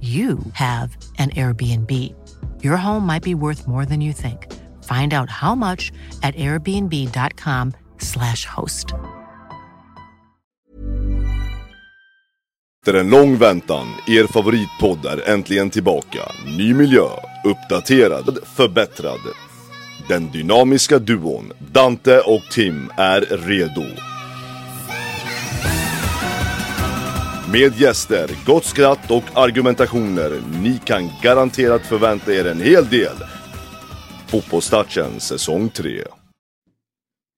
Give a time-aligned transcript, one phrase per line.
[0.00, 2.14] you have an Airbnb.
[2.62, 4.46] Your home might be worth more than you think.
[4.84, 5.90] Find out how much
[6.22, 8.94] at airbnb.com/slash host.
[12.88, 16.32] Efter en lång väntan, er favoritpodd är äntligen tillbaka.
[16.58, 17.04] Ny miljö,
[17.44, 19.20] uppdaterad, förbättrad.
[20.08, 24.07] Den dynamiska duon Dante och Tim är redo.
[27.52, 30.40] Med gäster, gott skratt och argumentationer.
[30.62, 33.16] Ni kan garanterat förvänta er en hel del.
[34.26, 36.04] Fotbollstouchen säsong 3.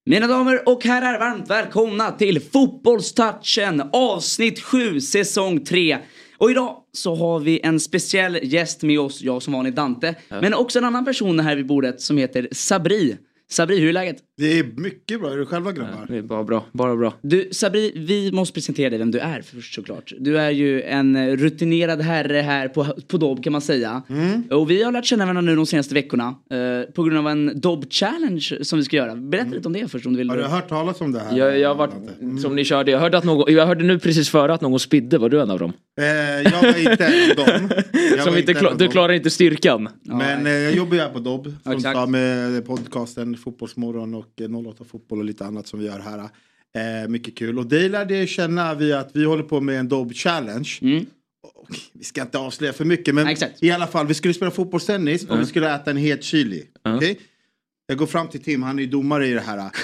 [0.06, 5.98] Mina damer och herrar, varmt välkomna till Fotbollstouchen avsnitt 7, säsong 3.
[6.38, 10.54] Och idag så har vi en speciell gäst med oss, jag som vanligt Dante, men
[10.54, 13.16] också en annan person här vid bordet som heter Sabri.
[13.50, 14.16] Sabri, hur är läget?
[14.40, 15.32] Det är mycket bra.
[15.32, 16.06] Är du själva grabbar?
[16.08, 17.14] Det är bara bra, bara bra.
[17.22, 20.12] Du, Sabri, vi måste presentera dig vem du är först såklart.
[20.18, 24.02] Du är ju en rutinerad herre här på, på Dobb kan man säga.
[24.08, 24.42] Mm.
[24.50, 27.60] Och vi har lärt känna varandra nu de senaste veckorna eh, på grund av en
[27.60, 29.16] Dobb Challenge som vi ska göra.
[29.16, 30.30] Berätta lite om det först om du vill.
[30.30, 30.42] Mm.
[30.42, 31.38] Har du hört talas om det här?
[31.38, 31.94] Jag, jag har varit,
[32.42, 35.18] som ni körde, jag hörde, att någon, jag hörde nu precis före att någon spidde,
[35.18, 35.72] var du en av dem?
[36.00, 36.06] Eh,
[36.42, 37.70] jag var inte en av dem.
[38.24, 39.88] Som inte klar, du klarar inte styrkan.
[40.02, 41.54] Men eh, jag jobbar ju här på Dobb.
[41.62, 41.96] Som Exakt.
[41.96, 46.28] sa med podcasten Fotbollsmorgon och eh, 08 Fotboll och lite annat som vi gör här.
[46.74, 47.58] Eh, mycket kul.
[47.58, 50.78] Och dig lärde jag känna via att vi håller på med en Dobb Challenge.
[50.82, 51.06] Mm.
[51.42, 53.62] Och Vi ska inte avslöja för mycket men Exakt.
[53.62, 56.66] i alla fall vi skulle spela fotbollstennis och vi skulle äta en het chili.
[56.84, 57.20] Okej?
[57.86, 59.58] Jag går fram till Tim, han är ju domare i det här.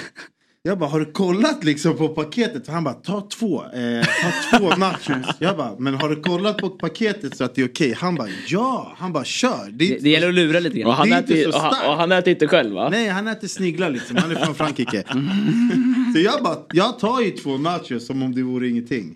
[0.66, 2.68] Jag bara, har du kollat liksom på paketet?
[2.68, 5.26] Han bara, ta två, eh, ta två nachos.
[5.38, 7.92] Jag bara, men har du kollat på paketet så att det är okej?
[7.98, 8.94] Han bara, ja.
[8.98, 9.70] Han bara, kör.
[9.72, 10.92] Det är Det, det gäller att lura lite Och grann.
[10.94, 12.88] han, är inte äter, så och, han, och han äter inte själv va?
[12.88, 14.16] Nej, han äter sniglar liksom.
[14.16, 15.04] Han är från Frankrike.
[16.14, 19.14] så jag bara, jag tar ju två nachos som om det vore ingenting.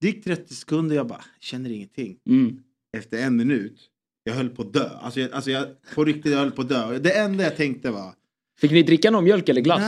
[0.00, 2.16] Det gick 30 sekunder, jag bara, känner ingenting.
[2.28, 2.56] Mm.
[2.96, 3.76] Efter en minut,
[4.24, 4.88] jag höll på att dö.
[5.02, 6.98] Alltså, jag, alltså jag, på riktigt, jag höll på att dö.
[6.98, 8.12] Det enda jag tänkte var,
[8.60, 9.80] Fick ni dricka någon mjölk eller glass?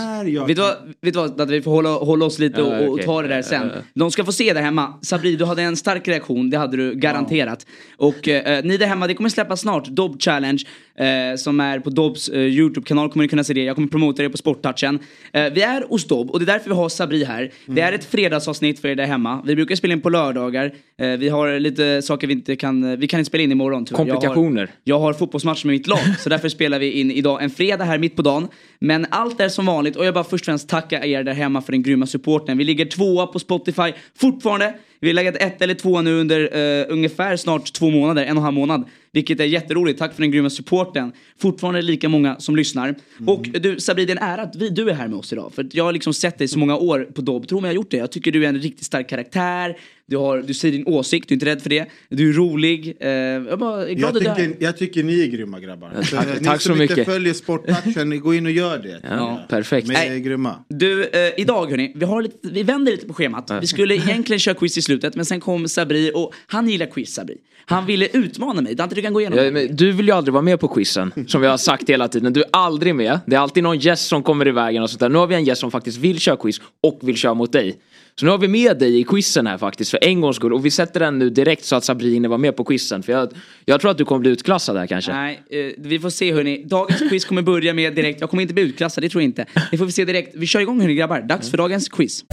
[0.47, 3.03] Vet du vad, vet du vad Dante, vi får hålla, hålla oss lite och, och
[3.03, 3.71] ta det där sen.
[3.95, 4.95] De ska få se där hemma.
[5.03, 7.67] Sabri, du hade en stark reaktion, det hade du garanterat.
[7.97, 10.63] Och eh, ni där hemma, det kommer släppas snart, Dobb Challenge,
[10.99, 13.63] eh, som är på Dobbs eh, YouTube-kanal, kommer ni kunna se det.
[13.65, 14.99] Jag kommer promota det på Sporttouchen.
[15.33, 17.51] Eh, vi är hos Dobb och det är därför vi har Sabri här.
[17.67, 19.43] Det är ett fredagsavsnitt för er där hemma.
[19.47, 20.73] Vi brukar spela in på lördagar.
[21.01, 23.99] Eh, vi har lite saker vi inte kan, vi kan inte spela in imorgon tyvärr.
[23.99, 24.71] Jag har- Komplikationer.
[24.85, 27.99] jag har fotbollsmatch med mitt lag, så därför spelar vi in idag en fredag här
[27.99, 28.49] mitt på dagen.
[28.79, 31.63] Men allt är som vanligt och jag bara först och främst tacka er där hemma
[31.63, 32.59] för den grymma supporten.
[32.59, 34.75] Vi ligger tvåa på Spotify fortfarande.
[35.01, 38.41] Vi har legat ett eller tvåa nu under uh, ungefär snart två månader, en och
[38.41, 38.85] en halv månad.
[39.15, 39.99] Vilket är jätteroligt.
[39.99, 41.13] Tack för den grymma supporten.
[41.39, 42.95] Fortfarande lika många som lyssnar.
[43.27, 45.53] Och du Sabri, det är en ära att vi, du är här med oss idag.
[45.55, 47.49] För att jag har liksom sett dig så många år på Dobb.
[47.49, 47.97] Tro mig, jag har gjort det.
[47.97, 49.77] Jag tycker du är en riktigt stark karaktär.
[50.07, 51.87] Du, har, du säger din åsikt, du är inte rädd för det.
[52.09, 52.97] Du är rolig.
[53.01, 56.03] Eh, jag bara är glad Jag tycker, jag tycker ni är grymma grabbar.
[56.03, 57.13] Så, tack- ni tack som så inte mycket.
[57.13, 59.01] följer Sporttouchen, gå in och gör det.
[59.11, 59.89] Ja, perfekt.
[59.89, 60.65] Men ni är grymma.
[60.69, 63.51] Du, eh, idag hörni, vi, har lite, vi vänder lite på schemat.
[63.61, 67.15] Vi skulle egentligen köra quiz i slutet, men sen kom Sabri och han gillar quiz
[67.15, 67.37] Sabri.
[67.67, 68.75] Han ville utmana mig.
[68.75, 71.13] Dante, du kan gå igenom Ja, men du vill ju aldrig vara med på quizen,
[71.27, 72.33] som vi har sagt hela tiden.
[72.33, 73.21] Du är aldrig med.
[73.27, 75.09] Det är alltid någon gäst som kommer i vägen och sånt där.
[75.09, 77.79] Nu har vi en gäst som faktiskt vill köra quiz och vill köra mot dig.
[78.15, 80.53] Så nu har vi med dig i quizen här faktiskt, för en gångs skull.
[80.53, 83.03] Och vi sätter den nu direkt så att Sabrina var med på quizen.
[83.03, 83.29] För jag,
[83.65, 85.13] jag tror att du kommer bli utklassad här kanske.
[85.13, 86.65] Nej, eh, vi får se hörni.
[86.65, 88.21] Dagens quiz kommer börja med direkt.
[88.21, 89.47] Jag kommer inte bli utklassad, det tror jag inte.
[89.71, 90.35] Det får vi se direkt.
[90.35, 91.21] Vi kör igång hörni grabbar.
[91.21, 92.25] Dags för dagens quiz.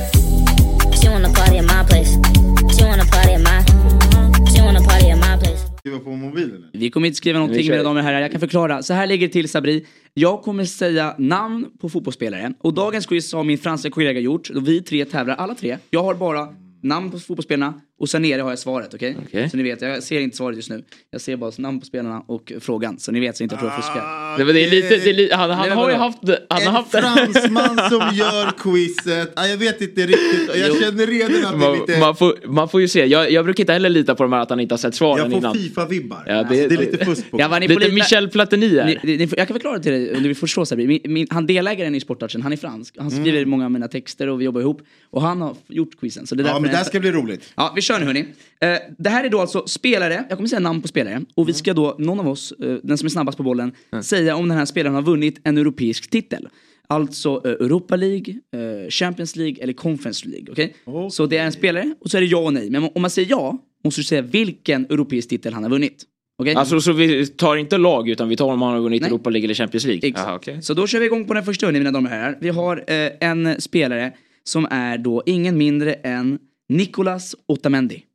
[1.02, 1.10] She
[5.80, 6.66] Skriva på mobilen.
[6.74, 8.22] Vi kommer inte skriva någonting damer och herrar.
[8.22, 8.84] Jag kan förklara.
[8.84, 9.86] Så här ligger det till Sabri.
[10.14, 12.54] Jag kommer säga namn på fotbollsspelare.
[12.60, 14.50] Och dagens quiz har min franska kollega gjort.
[14.50, 15.78] Och vi tre tävlar alla tre.
[15.90, 16.48] Jag har bara
[16.84, 19.18] namn på fotbollsspelarna Och sen nere har jag svaret, okej?
[19.28, 19.50] Okej.
[19.50, 20.84] Så ni vet, jag ser inte svaret just nu.
[21.12, 23.00] Jag ser bara namn på spelarna och frågan.
[23.00, 24.38] Så ni vet så inte jag tror jag fuskar.
[24.38, 26.18] Det, var- det är lite, det är, li- han, han Nej, har ju haft,
[26.50, 29.34] han har En haft fransman som gör quizet.
[29.36, 30.50] Ah, jag vet inte riktigt.
[30.56, 30.76] Jag Jo.
[30.82, 32.00] känner redan att det är man, lite...
[32.00, 34.40] man, får, man får ju se, jag, jag brukar inte heller lita på de här
[34.40, 35.54] att han inte har sett svaren Jag får innan.
[35.56, 36.24] Fifa-vibbar.
[36.28, 38.30] Ja, det- alltså, det är lite fusk på Ja, vad ni Lite får lita- Michel
[38.30, 39.00] Platini här.
[39.04, 40.88] Ni, ni, jag kan förklara till dig om du vill förstå Sabri.
[40.88, 42.96] Min, min, han delägaren i Sportartsen, han är fransk.
[43.00, 43.50] Han skriver Mm.
[43.50, 44.82] många av mina texter och vi jobbar ihop.
[45.12, 46.28] Och han har gjort quizen.
[46.28, 47.54] Så det är Ja, men det här ska bli roligt.
[47.56, 48.26] Ja, vi kör nu hörni.
[48.62, 51.22] Eh, det här är då alltså spelare, jag kommer säga namn på spelare.
[51.36, 53.72] Och vi ska då, någon av oss, eh, den som är snabbast på bollen,
[54.02, 56.48] säga om den här spelaren har vunnit en europeisk titel.
[56.88, 60.48] Alltså eh, Europa League, eh, Champions League eller Conference League.
[60.52, 60.76] Okej?
[61.12, 62.70] Så det är en spelare och så är det ja och nej.
[62.70, 66.04] Men om man säger ja, måste du säga vilken europeisk titel han har vunnit.
[66.42, 66.56] Okej?
[66.56, 69.10] Alltså så vi tar inte lag utan vi tar om han har vunnit Nej.
[69.10, 70.10] Europa League eller Champions League?
[70.10, 70.28] Exakt.
[70.28, 70.62] Jaha, okej.
[70.62, 72.38] Så då kör vi igång på den första hörni mina damer och herrar.
[72.42, 74.14] Vi har eh, en spelare
[74.44, 76.40] som är då ingen mindre än
[76.70, 78.06] Nicolas Otamendi.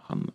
[0.00, 0.30] Han,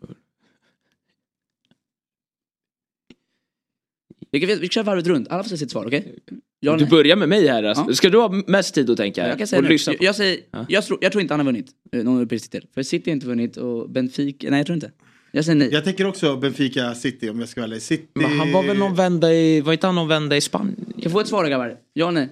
[4.32, 6.16] Vi, kan, vi kör varvet runt, alla får säga sitt svar, okej?
[6.60, 7.86] Ja, du börjar med mig här alltså.
[7.88, 7.94] Ja.
[7.94, 9.28] Ska du ha mest tid att tänka?
[9.28, 10.04] Jag kan säga och lyssna på?
[10.04, 12.68] jag, säger, jag, tror, jag tror inte han har vunnit eh, någon europeisk titel.
[12.74, 14.92] För City har inte vunnit och Benfica, nej jag tror inte.
[15.32, 15.70] Jag säger nej.
[15.72, 17.82] Jag tänker också Benfica City om jag ska ärlig.
[17.82, 18.08] City...
[18.14, 20.76] Men han var väl någon vända i, var inte han någon vända i Spanien?
[20.76, 21.78] Kan jag få ett svar grabbar?
[21.94, 22.30] Ja nej?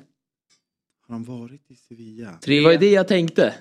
[1.14, 2.30] Har han varit i Sevilla?
[2.44, 3.54] Tre, Det var ju det jag tänkte.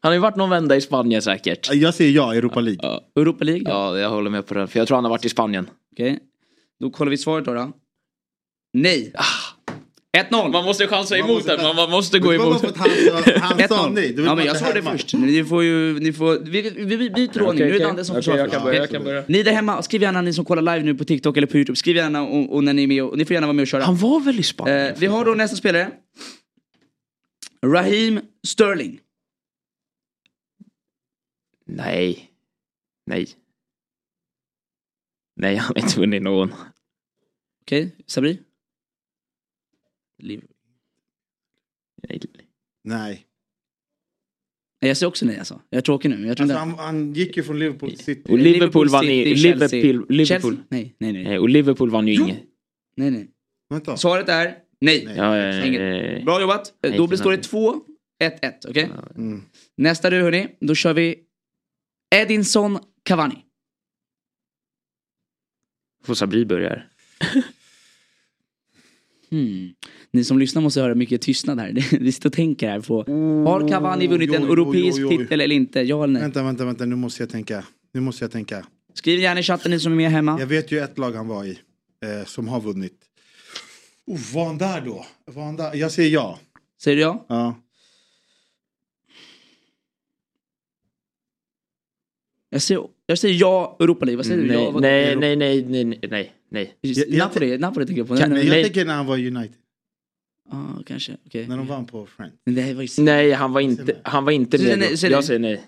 [0.00, 1.70] Han har ju varit någon vända i Spanien säkert.
[1.74, 2.80] Jag säger ja, Europa League.
[2.82, 3.62] Ja, Europa League?
[3.66, 4.66] ja jag håller med på det.
[4.66, 5.70] För jag tror han har varit i Spanien.
[5.92, 6.18] Okej.
[6.80, 7.54] Då kollar vi svaret då.
[7.54, 7.72] då.
[8.72, 9.12] Nej.
[10.30, 10.52] 1-0.
[10.52, 12.76] Man måste chansa Man emot måste den, man, man måste gå emot.
[12.76, 13.92] han sa, han sa 1-0.
[13.92, 14.12] nej.
[14.12, 15.14] Du Ja men jag sa det först.
[15.14, 17.64] Ni får ju, ni får, vi, vi, vi byter ordning.
[17.64, 19.24] Nu är det Danne som försvarar jag kan börja, jag kan börja.
[19.26, 21.76] Ni där hemma, skriv gärna ni som kollar live nu på TikTok eller på YouTube.
[21.76, 23.68] Skriv gärna och, och när ni är med och, ni får gärna vara med och
[23.68, 23.84] köra.
[23.84, 24.86] Han var väl i Spanien?
[24.86, 25.90] Eh, vi har då nästa spelare.
[27.66, 29.00] Raheem Sterling.
[31.66, 32.30] Nej.
[33.06, 33.28] Nej.
[35.36, 36.52] Nej, han har inte vunnit någon.
[37.62, 38.38] Okej, Sabri?
[40.18, 40.46] Liv-
[42.08, 42.20] Nej.
[42.84, 43.26] Nej.
[44.78, 45.60] Jag säger också nej alltså.
[45.70, 46.26] Jag är tråkig nu.
[46.26, 46.82] Jag tror Alltså, inte...
[46.82, 48.32] han, han gick ju från Liverpool till City.
[48.32, 49.36] Och Liverpool vann City, i...
[49.36, 49.82] Chelsea.
[49.82, 50.26] Liverpool, Liverpool.
[50.26, 50.64] Chelsea?
[50.68, 51.38] Nej, nej, nej.
[51.38, 52.42] Och Liverpool vann ju inget.
[52.96, 53.30] nej, nej.
[53.68, 53.96] Vänta.
[53.96, 55.04] Svaret är nej.
[55.04, 55.16] Nej.
[55.16, 56.18] Ja, ja, Inget.
[56.18, 56.72] ja, Bra jobbat.
[56.82, 57.84] Nej, Då består det sant.
[58.22, 58.90] 2-1-1, okej?
[59.16, 59.42] Mm.
[59.76, 61.18] Nästa du hörni, då kör vi
[62.14, 63.44] Edinson Cavani.
[66.04, 66.88] Får Sabri börja här.
[69.30, 69.74] Hmm.
[70.10, 71.98] Ni som lyssnar måste höra mycket tystnad här.
[72.00, 73.04] Vi sitter och tänker här på,
[73.50, 75.18] har Cavani vunnit oj, en oj, europeisk oj, oj.
[75.18, 75.80] titel eller inte?
[75.80, 76.22] Ja eller nej?
[76.22, 76.84] Vänta, vänta, vänta.
[76.84, 77.64] Nu måste jag tänka.
[77.92, 78.66] Nu måste jag tänka.
[78.94, 80.36] Skriv gärna i chatten ni som är med hemma.
[80.40, 81.58] Jag vet ju ett lag han var i.
[82.04, 82.98] Eh, som har vunnit.
[84.10, 85.06] Oh, var han där då?
[85.24, 85.74] Var han där?
[85.74, 86.38] Jag säger ja.
[86.82, 87.26] Säger du ja?
[87.28, 87.54] Ja.
[92.50, 94.16] Jag säger, jag säger ja, Europa League.
[94.16, 94.48] Vad säger du?
[94.48, 96.74] Nej, ja, vad- nej, Europa- nej, nej, nej, nej, nej.
[96.80, 98.16] Jag- jag- Napoli, Napoli tänker jag på.
[98.16, 98.46] Kan- Nej, Men nej.
[98.46, 98.64] jag Nej.
[98.64, 99.56] tänker när han var i United.
[100.50, 101.16] Ja, kanske.
[101.26, 101.46] Okej.
[101.48, 102.34] När de vann på Friends.
[102.46, 102.88] Här var ju...
[103.04, 105.26] Nej, han var inte, han var inte nej, säger Jag nej.
[105.26, 105.62] säger nej.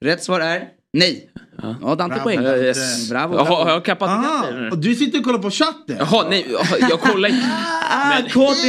[0.00, 1.28] Rätt svar är nej.
[1.62, 2.22] Ja, Dante Bravo.
[2.22, 2.42] poäng.
[2.44, 3.10] Ja, Yes.
[3.10, 4.26] Bravo, Jaha, har jag kapacitet?
[4.26, 5.96] Aha, och du sitter och kollar på chatten?
[5.98, 6.46] Jaha, nej,
[6.90, 7.46] jag kollar inte.
[7.94, 8.68] Ah, KD.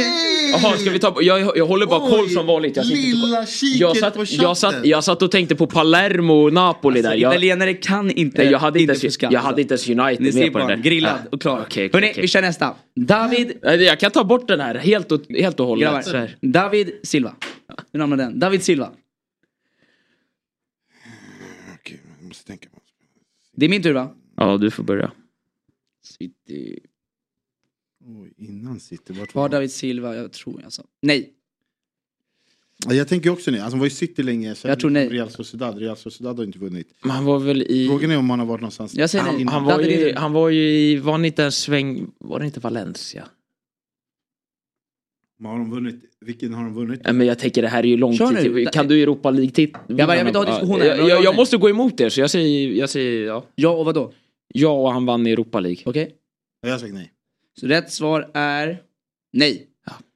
[0.52, 2.76] Jaha, ska vi ta jag, jag håller bara koll som vanligt.
[2.76, 4.42] Jag, Lilla kiket jag, satt, på chatten.
[4.42, 7.14] jag, satt, jag satt och tänkte på Palermo och Napoli där.
[7.14, 9.28] Jag, Italienare kan inte, jag, hade inte inte ens, fuska.
[9.32, 10.76] jag hade inte ens United Ni med på den där.
[10.76, 11.28] grillad Ja.
[11.32, 11.60] och klar.
[11.60, 12.22] Okej, okej, Hörni, okej.
[12.22, 12.74] vi kör nästa.
[12.96, 16.06] David, Jag kan ta bort den här helt och, helt och hållet.
[16.06, 16.30] grabbar.
[16.40, 17.32] David Silva.
[17.92, 18.38] Hur namnar den?
[18.38, 18.90] David Silva.
[21.80, 22.68] Okej, jag måste tänka.
[22.68, 22.80] på-
[23.54, 24.14] Det är min tur va?
[24.36, 25.12] Ja, du får börja.
[26.02, 26.78] City.
[28.06, 29.12] Oj, innan City.
[29.12, 30.16] Vart Var var David Silva?
[30.16, 30.82] Jag tror alltså.
[31.02, 31.30] Nej.
[32.86, 33.60] Ja, Jag tänker också nej.
[33.60, 34.54] Alltså, han var i City länge.
[34.54, 35.08] Sen Jag tror nej.
[35.08, 35.78] Real Sociedad.
[35.78, 36.94] Real Sociedad har inte vunnit.
[37.02, 37.88] Men han var väl i...
[37.88, 38.94] Frågan är om han har varit någonstans.
[38.94, 39.40] Jag säger nej.
[39.40, 39.54] innan.
[39.54, 42.60] Han var, ju, han var ju i, var det inte en sväng, var det inte
[42.60, 43.28] Valencia?
[45.44, 46.00] Har de vunnit?
[46.20, 47.00] Vilken har de vunnit?
[47.04, 48.52] Nej, men jag tänker det här är ju lång Kör tid.
[48.54, 48.66] nu.
[48.66, 49.78] Kan du Europa League titta?
[49.86, 50.86] Jag bara, jag vill inte ha diskussionen.
[50.86, 53.44] Jag, Jag- jag, måste gå emot er så jag säger, jag säger ja.
[53.54, 54.12] Ja och vadå?
[54.54, 55.82] Ja och han vann i Europa League.
[55.84, 56.10] Okej.
[56.62, 57.10] Ja, Jag har sagt nej.
[57.60, 58.78] Så rätt svar är
[59.32, 59.66] nej.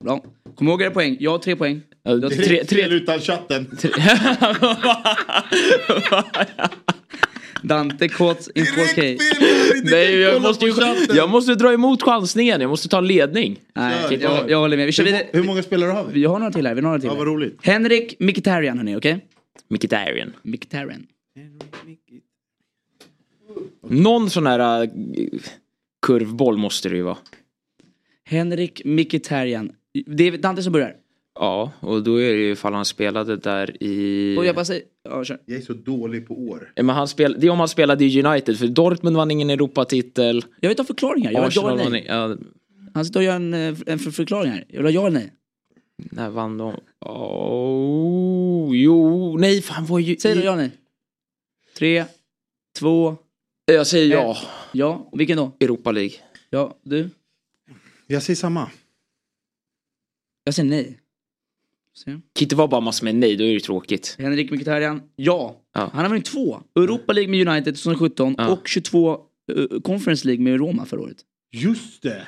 [0.05, 0.25] Bra.
[0.55, 1.17] Kom ihåg era poäng.
[1.21, 1.81] Jag har tre poäng.
[2.03, 3.67] Ja, Du har tre- Tre, tre- tre utan chatten.
[7.63, 9.19] Dante Kåts in 4K.
[9.85, 10.73] Nej, jag måste, ju,
[11.15, 13.61] jag måste dra emot chansningen, jag måste ta ledning.
[13.75, 14.87] Nej, Kör, jag, jag håller med.
[14.87, 15.27] Vi kör Hur, vidare.
[15.33, 16.13] hur många spelare har vi?
[16.13, 16.75] Vi har några till här.
[16.75, 17.35] Vi har några till Ja, vad här.
[17.35, 17.59] roligt.
[17.63, 19.25] Henrik Mkhitaryan hörni, okej?
[19.69, 20.33] Mkhitaryan.
[20.43, 21.07] Mkhitaryan.
[23.89, 24.89] Någon sån här äh,
[26.07, 27.17] kurvboll måste det ju vara.
[28.25, 29.73] Henrik Mkhitaryan.
[30.07, 30.95] Det är Dante som börjar.
[31.41, 34.37] Ja, och då är det ju ifall han spelade där i...
[34.39, 35.39] Och jag bara säger, ja kör.
[35.47, 36.73] Jag är så dålig på år.
[36.77, 37.37] Men han spel...
[37.39, 40.45] Det är om han spelade i United, för Dortmund vann ingen Europatitel.
[40.61, 41.93] Jag vet ha förklaringar, jag vill ha ja Arsenal eller vann...
[41.93, 42.05] nej.
[42.09, 42.37] Ja,
[42.95, 44.65] Han sitter och gör en, eh, en för- förklaring här.
[44.69, 45.33] Jag vill ha ja eller nej.
[45.97, 46.75] när vann de?
[47.01, 50.17] Oh, jo, nej, fan var ju...
[50.17, 50.71] Säg då ja nej.
[51.79, 52.05] Tre,
[52.79, 53.17] två,
[53.65, 54.37] Jag säger ja.
[54.73, 55.11] ja.
[55.13, 55.53] Vilken då?
[55.61, 56.13] Europa League.
[56.51, 57.11] Ja, du?
[58.07, 58.71] Jag säger samma.
[60.45, 60.99] Jag säger nej.
[61.99, 62.11] Se.
[62.11, 64.17] Kan inte vara bara massor med nej, då är det ju tråkigt.
[64.19, 65.57] Henrik Mkhitaryan, ja.
[65.75, 65.91] Ja.
[65.93, 66.61] Han har vunnit två.
[66.77, 68.49] Europa League med United 2017 Ja.
[68.49, 69.19] och 22
[69.57, 71.17] uh, Conference League med Roma förra året.
[71.53, 72.27] Just det.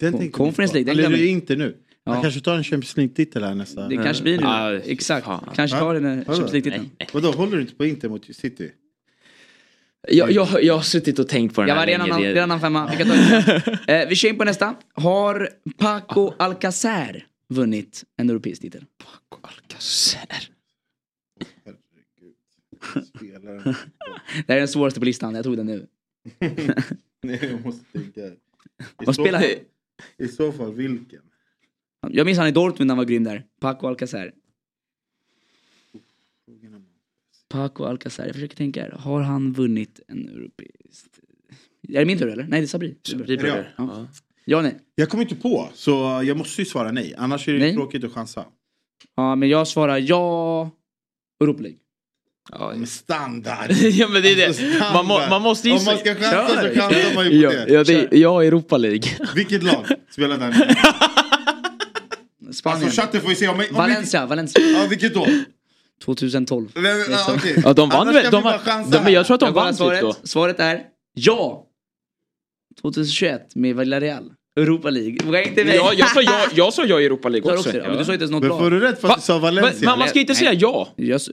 [0.00, 0.74] Den Con- tänkte Conference.
[0.74, 1.76] League, den Eller glömmer- är inte nu.
[2.04, 2.12] Ja.
[2.12, 3.88] Han kanske tar en Champions League-titel här nästa.
[3.88, 4.42] Det kanske blir nu.
[4.44, 5.26] Ja, Exakt.
[5.26, 5.48] fan.
[5.54, 6.24] Kanske tar den Vadå?
[6.24, 6.90] Champions League-titeln.
[7.12, 8.70] Vadå, håller du inte på Inter mot City?
[10.08, 12.14] Jag, jag, jag har suttit och tänkt på den Jag här var redan, länge.
[12.14, 12.90] annan, Det- redan femma.
[12.90, 13.78] Vi, kan ta det.
[14.02, 14.74] eh, vi kör in på nästa.
[14.94, 18.84] Har Paco Alcacer vunnit en europeisk titel?
[19.40, 20.50] Alcacer.
[23.16, 23.62] Spelaren.
[24.46, 25.86] Det här är den svåraste på listan, jag tog den nu.
[27.22, 28.20] Nej, jag måste tänka.
[28.20, 28.36] I
[28.96, 29.64] Vad så spelar fall-?
[30.16, 31.22] I så fall vilken?
[32.10, 33.46] Jag minns han i Dortmund när han var grym där.
[33.60, 34.32] Paco Alcacer.
[37.48, 38.90] Paco Alcacer, jag försöker tänka här.
[38.90, 41.06] Har han vunnit en europeisk...
[41.88, 42.46] Är det min tur eller?
[42.48, 42.96] Nej det är Sabri.
[43.14, 43.64] Blir Ja.
[43.76, 44.08] Ja.
[44.44, 44.76] Ja nej.
[44.94, 47.14] Jag kommer inte på, så jag måste ju svara nej.
[47.18, 47.74] Annars är det Nej.
[47.74, 48.44] tråkigt att chansa.
[49.16, 50.70] Ja men jag svarar ja.
[51.42, 51.78] Europa League.
[52.52, 53.70] Ja, Men standard!
[53.82, 54.54] ja men det är det.
[54.54, 54.92] Standard.
[54.92, 55.76] Man, må, man måste ju...
[55.78, 57.72] Om man ska chansa så chansar man ju på ja, det.
[57.72, 59.10] ja, det är, ja, Europa League.
[59.34, 60.54] Vilket lag spelar den?
[62.54, 62.84] Spanien.
[62.84, 63.54] Alltså chatten får ju se om...
[63.54, 64.62] om vi- Valencia, Valencia.
[64.62, 65.26] Ja, vilket då?
[66.04, 66.68] 2012.
[66.74, 67.62] Men, ja, okej.
[67.64, 68.30] Ja, de vann väl?
[68.30, 68.58] De
[68.90, 70.00] de, men jag tror att de Jag vann typ svaret.
[70.00, 70.14] då.
[70.24, 70.82] Svaret är
[71.14, 71.63] ja.
[72.82, 74.24] 2021 med Villarreal.
[74.56, 75.16] Europa League.
[75.24, 75.76] Våga inte mig.
[75.76, 77.68] Ja, jag sa ja, jag sa ja i Europa League också.
[77.68, 77.88] också det?
[77.88, 78.58] Men du sa inte ens något Men bra.
[78.58, 79.90] får du rätt för att du sa Valencia?
[79.90, 80.88] Men man ska inte säga ja.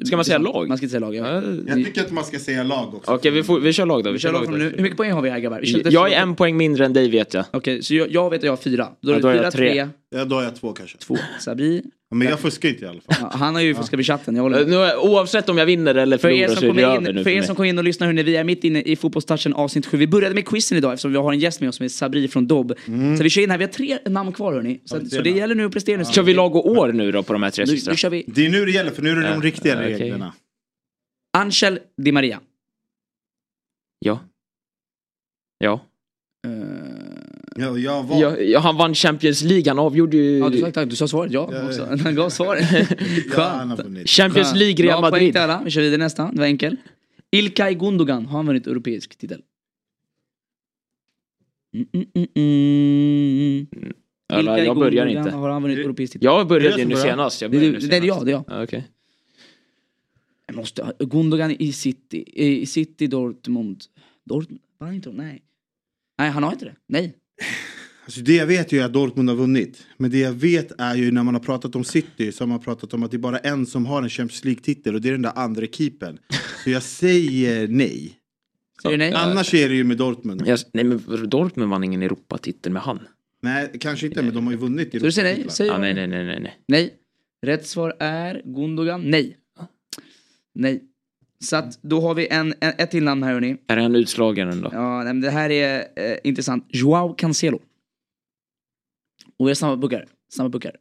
[0.05, 0.67] Ska man säga lag?
[0.67, 1.27] Man ska inte säga lag, ja.
[1.35, 3.11] Ja, Jag tycker att man ska säga lag också.
[3.13, 4.09] Okej, vi, får, vi kör lag då.
[4.09, 4.73] Vi Vi kör lag från nu.
[4.75, 5.59] Hur mycket poäng har vi här grabbar?
[5.61, 7.45] Vi Jag är en poäng mindre än dig vet jag.
[7.51, 8.87] Okej, så jag, jag vet att jag har fyra.
[9.01, 9.71] Då är Ja, det då är fyra, tre.
[9.73, 10.97] tre, Ja, då har jag två kanske.
[10.97, 11.17] två.
[11.39, 11.81] Sabri.
[12.09, 13.15] Ja, Men jag fuskar inte i alla fall.
[13.21, 14.71] Ja, han har ju fuskat vid chatten, jag håller Eh, med.
[14.71, 17.09] Nu, oavsett om jag vinner eller För er, förlorar som så är det kommer över
[17.09, 18.95] in, nu för er som kommer in och lyssnar hörni, vi är mitt inne i
[18.95, 19.97] fotbollstouchen avsnitt 7.
[19.97, 22.27] Vi började med quizen idag eftersom vi har en gäst med oss som är Sabri
[22.27, 22.73] från Dobb.
[23.17, 24.81] Så vi kör in här, vi har tre namn kvar hörni.
[24.85, 26.05] Så, så det gäller nu att prestera nu.
[26.05, 27.91] Kör vi lag och år nu då på de här tre Nu, sista?
[27.91, 29.73] nu kör vi Det är nu det gäller, för nu är det de Ja, riktiga
[29.75, 29.93] okej.
[29.93, 30.33] reglerna.
[31.37, 32.39] Angel Di Maria.
[33.99, 34.19] Ja.
[35.57, 35.85] Ja.
[37.55, 38.21] Ja, jag var...
[38.21, 38.37] ja.
[38.39, 38.59] ja.
[38.59, 40.37] Han vann Champions League, han avgjorde ju...
[40.37, 41.49] ja, du, sa, tack, du sa svaret ja.
[41.53, 41.81] Ja, också.
[41.89, 41.97] ja.
[42.03, 42.65] Han gav svaret.
[43.31, 44.09] Skönt.
[44.09, 44.55] Champions.
[44.55, 45.33] League, Real Bra poäng Madrid.
[45.33, 45.61] till alla.
[45.65, 46.31] Vi kör vidare nästa.
[46.31, 46.77] Det var enkel.
[47.31, 49.41] Ilkay Gundogan, har han vunnit europeisk titel?
[51.75, 53.93] Mm, mm, mm, mm.
[54.33, 55.37] Eller, jag börjar Gundogan, inte.
[55.37, 56.25] Har han vunnit Det- europeisk titel?
[56.25, 57.07] Jag Det började det ju nu börjar.
[57.07, 57.41] senast.
[57.41, 58.25] Jag Det är började du- nu det är jag, senast.
[58.25, 58.43] det är jag.
[58.59, 58.87] Ja, okej.
[60.47, 63.83] Jag måste Gundogan i City, i City Dortmund.
[64.25, 64.61] Dortmund?
[64.77, 65.41] Var han inte Nej.
[66.19, 66.75] Nej, han har inte det.
[66.87, 67.13] Nej.
[68.05, 69.87] Alltså det jag vet ju är att Dortmund har vunnit.
[69.97, 72.59] Men det jag vet är ju när man har pratat om City så har man
[72.59, 75.11] pratat om att det är bara en som har en Champions League-titel och det är
[75.11, 76.17] den där andra keepern.
[76.63, 78.17] Så jag säger nej.
[78.83, 79.13] Säger nej?
[79.13, 80.43] Annars är det ju med Dortmund.
[80.45, 82.99] Jag, nej men Dortmund vann ingen Europatitel med han.
[83.41, 84.91] Nej, kanske inte, men de har ju vunnit.
[84.91, 85.49] Så du säger nej?
[85.49, 86.57] Säger nej, nej, nej, nej, nej.
[86.67, 86.93] Nej.
[87.41, 89.09] Rätt svar är Gundogan.
[89.09, 89.37] Nej.
[90.53, 90.83] Nej.
[91.41, 93.57] Så att då har vi en, en, ett till namn här hörni.
[93.67, 94.69] Är han utslagen då?
[94.73, 96.65] Ja, nej, men det här är eh, intressant.
[96.69, 97.59] Joao Cancelo.
[99.37, 100.05] Och vi är samma puckar.
[100.33, 100.75] Samma puckar.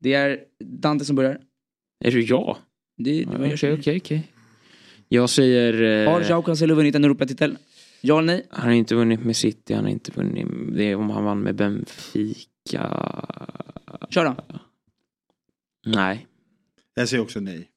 [0.00, 1.40] Det är Dante som börjar.
[2.04, 2.56] Är det jag?
[2.96, 4.32] Det, det Okej, okej.
[5.08, 6.06] Jag säger...
[6.06, 7.56] Har Eh, Joao Cancelo vunnit en Europatitel?
[8.00, 8.46] Ja eller nej?
[8.50, 10.46] han har inte vunnit med City, han har inte vunnit...
[10.76, 12.82] Det är om han vann med Benfica...
[14.10, 14.36] Kör då.
[15.86, 16.26] Nej.
[16.94, 17.68] Jag säger också nej.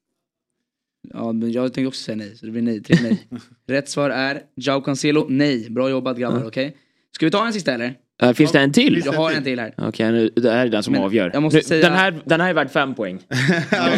[1.14, 2.84] Ja, men jag tänkte också säga nej, så det blir nej.
[2.84, 3.28] Tre nej.
[3.68, 5.70] Rätt svar är Joao Cancelo, nej.
[5.70, 6.78] Bra jobbat grabbar, okej?
[7.12, 7.98] Ska vi ta en sista eller?
[8.22, 9.02] Äh, finns det en till?
[9.06, 9.74] Jag har en till här.
[9.78, 11.30] Okej, nu- det här är den som Men avgör.
[11.34, 13.20] jag måste Nu, säga- den, här, den här är värd fem poäng.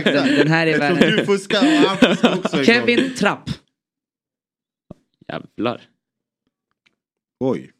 [0.03, 0.99] Den, den här är värd...
[1.17, 2.63] du fuskar och han fuskar också.
[2.63, 3.49] Kevin Trapp.
[5.27, 5.81] Jävlar.
[7.39, 7.71] Oj.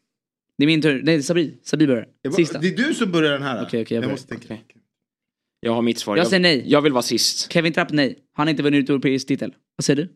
[0.58, 1.02] Det är min tur.
[1.02, 1.58] Nej, Sabri.
[1.62, 2.08] Sabri börjar.
[2.22, 2.58] Jag Sista.
[2.58, 3.56] Det är du som börjar den här.
[3.66, 4.12] Okej, okej, jag jag börjar.
[4.12, 4.54] måste tänka.
[4.54, 4.73] Okej.
[5.64, 6.16] Jag har mitt svar.
[6.16, 6.64] Jag säger nej.
[6.66, 7.52] Jag vill vara sist.
[7.52, 8.18] Kevin Trapp, nej.
[8.32, 9.54] Han har inte vunnit europeisk titel.
[9.76, 10.08] Vad säger du?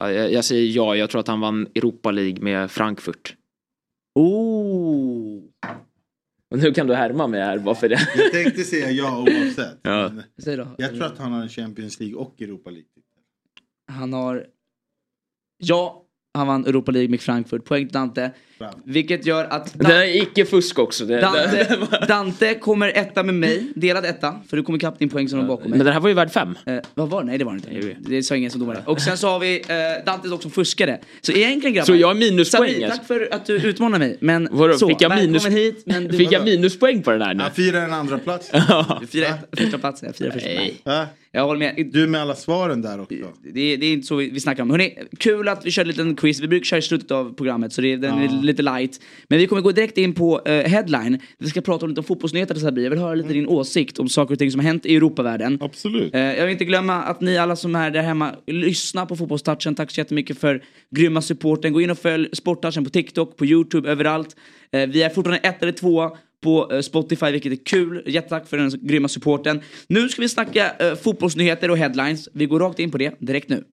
[0.00, 3.36] Ja, jag, jag säger ja, jag tror att han vann Europa League med Frankfurt.
[4.14, 5.42] Oh.
[6.50, 8.08] Och nu kan du härma mig här bara för det.
[8.16, 9.78] Jag tänkte säga ja oavsett.
[9.82, 10.08] Ja.
[10.08, 10.68] Men Säg då.
[10.78, 12.86] Jag tror att han har en Champions League och Europa League.
[13.92, 14.46] Han har...
[15.58, 16.02] Ja,
[16.34, 17.64] Han vann Europa League med Frankfurt.
[17.64, 18.30] Poäng till Dante.
[18.84, 21.04] Vilket gör att Det där är icke fusk också.
[21.04, 21.76] Det, det, Dante,
[22.08, 24.34] Dante kommer etta med mig, delad etta.
[24.48, 25.78] För du kommer ikapp din poäng som låg bakom mig.
[25.78, 26.58] men den här var ju värd fem.
[26.66, 27.26] Eh, vad var det?
[27.26, 27.96] Nej det var det inte.
[28.10, 28.82] Det sa ingen som domare.
[28.86, 31.00] Och sen så har vi eh, Dante dock som fuskade.
[31.20, 31.86] Så egentligen grabbar.
[31.86, 32.98] Så jag har minuspoäng, Sabri, alltså.
[32.98, 34.16] tack för att du utmanar mig.
[34.20, 35.82] Men Vadå, så, fick jag minus- hit.
[35.86, 37.42] Men du Fick jag minuspoäng på den här nu?
[37.42, 38.50] Han firar en andra plats.
[39.12, 40.48] Fyra ett- första plats, ja, fyra första.
[40.48, 40.80] Nej.
[40.84, 41.90] Ja, Jag håller med.
[41.92, 43.14] Du med alla svaren där också.
[43.44, 44.70] Det, det är inte så vi, vi snackar om.
[44.70, 46.40] Hörrni, kul att vi kör en liten quiz.
[46.40, 49.00] Vi brukar köra i slutet av programmet så det är, den är lite light.
[49.28, 51.18] Men vi kommer gå direkt in på eh, headline.
[51.38, 52.82] Vi ska prata om lite om fotbollsnyheter Sabri.
[52.82, 55.58] Jag vill höra lite din åsikt om saker och ting som har hänt i Europavärlden.
[55.60, 56.14] Absolut.
[56.14, 59.74] Eh, jag vill inte glömma att ni alla som är där hemma lyssnar på Fotbollstouchen.
[59.74, 60.62] Tack så jättemycket för
[60.96, 61.72] grymma supporten.
[61.72, 64.36] Gå in och följ Sporttouchen på TikTok, på YouTube, överallt.
[64.72, 68.02] Eh, vi är fortfarande ett eller två på Spotify, vilket är kul.
[68.06, 69.60] Jättetack för den grymma supporten.
[69.88, 70.72] Nu ska vi snacka
[71.02, 72.28] fotbollsnyheter och headlines.
[72.32, 73.64] Vi går rakt in på det direkt nu.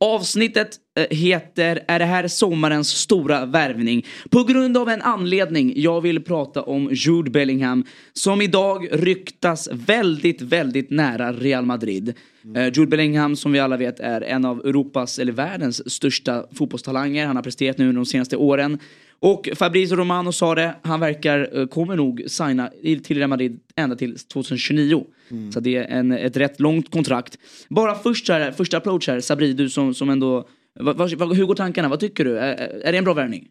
[0.00, 4.06] Avsnittet eh, heter Är det här sommarens stora värvning?
[4.30, 5.72] På grund av en anledning.
[5.76, 12.14] Jag vill prata om Jude Bellingham som idag ryktas väldigt, väldigt nära Real Madrid.
[12.56, 17.26] Eh, Jude Bellingham som vi alla vet är en av Europas, eller världens största fotbollstalanger.
[17.26, 18.78] Han har presterat nu de senaste åren.
[19.20, 22.70] Och Fabrizio Romano sa det, han verkar, eh, kommer nog signa
[23.04, 25.04] till Real Madrid ända till 2029.
[25.52, 27.38] Så det är en, ett rätt långt kontrakt.
[27.68, 30.48] Bara först här, första approach här, Sabri, du som, som ändå,
[30.80, 31.88] vad, vad- hur går tankarna?
[31.88, 32.38] Vad tycker du?
[32.38, 32.54] Är,
[32.84, 33.48] är det en bra värvning?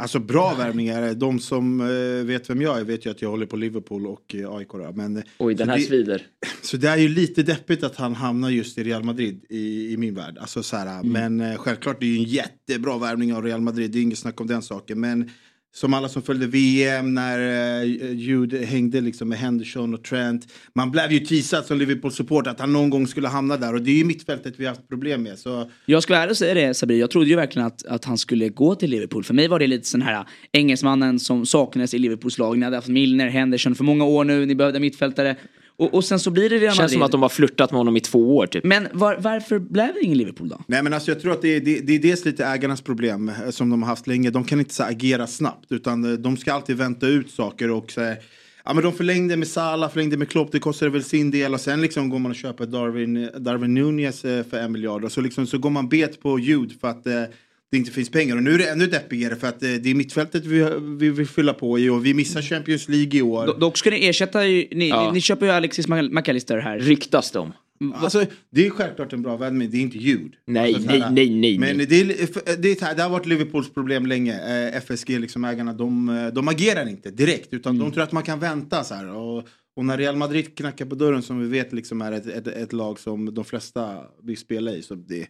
[0.00, 1.14] Alltså bra värvningar.
[1.14, 4.34] De som eh, vet vem jag är vet ju att jag håller på Liverpool och
[4.34, 4.68] eh, AIK.
[4.94, 6.22] Men, eh, Oj, den här det- svider.
[6.62, 9.96] Så det är ju lite deppigt att han hamnar just i Real Madrid i, i
[9.96, 10.38] min värld.
[10.38, 13.90] Alltså, så här, Men eh, självklart det är ju en jättebra värvning av Real Madrid.
[13.90, 15.00] Det är inget snack om den saken.
[15.00, 15.30] Men
[15.74, 17.38] som alla som följde VM när
[17.80, 20.52] eh, Jude hängde liksom med Henderson och Trent.
[20.74, 23.74] Man blev ju teasad som Liverpool-support att han någon gång skulle hamna där.
[23.74, 25.38] Och det är ju mittfältet vi har haft problem med.
[25.38, 28.04] Så Jag ska vara ärlig och säga det Sabri, jag trodde ju verkligen att, att
[28.04, 29.24] han skulle gå till Liverpool.
[29.24, 32.58] För mig var det lite sån här äh, engelsmannen som saknades i Liverpools lag.
[32.58, 35.36] Ni hade haft Milner, Henderson för många år nu, ni behövde mittfältare.
[35.78, 36.92] Och, och sen så blir det Real Känns Madrid.
[36.92, 38.64] som att de har flörtat med honom i två år typ.
[38.64, 40.60] Men var, varför blev det ingen Liverpool då?
[40.66, 43.28] Nej men alltså jag tror att det är, det, det är dels lite ägarnas problem
[43.28, 44.30] eh, som de har haft länge.
[44.30, 47.70] De kan inte så här, agera snabbt utan eh, de ska alltid vänta ut saker
[47.70, 48.16] och så här,
[48.64, 51.60] Ja men de förlängde med Salah, förlängde med Klopp, det kostade väl sin del och
[51.60, 55.20] sen liksom går man och köper Darwin, Darwin Nunez eh, för en miljard och så
[55.20, 57.22] liksom så går man bet på ljud för att eh,
[57.70, 58.36] det inte finns pengar.
[58.36, 60.66] Och nu är det ännu deppigare för att eh, det är mittfältet vi,
[60.98, 63.46] vi vill fylla på i och vi missar Champions League i år.
[63.46, 65.06] Do- Dock ska ni ersätta ju, ni, Ja.
[65.06, 66.78] ni, ni köper ju Alexis McAllister här.
[66.78, 67.52] Ryktas de?
[67.94, 70.32] Alltså, det är självklart en bra vän men det är inte ljud.
[70.46, 73.70] Nej, alltså, nej, nej, nej, Men det, är, för- det, är, det har varit Liverpools
[73.74, 74.68] problem länge.
[74.68, 77.88] Eh, FSG, liksom ägarna, de, eh, de agerar inte direkt utan Mm.
[77.88, 79.14] de tror att man kan vänta så här.
[79.14, 82.46] Och, och när Real Madrid knackar på dörren som vi vet liksom är ett, ett,
[82.46, 84.82] ett lag som de flesta vill spela i.
[84.82, 85.26] Så det,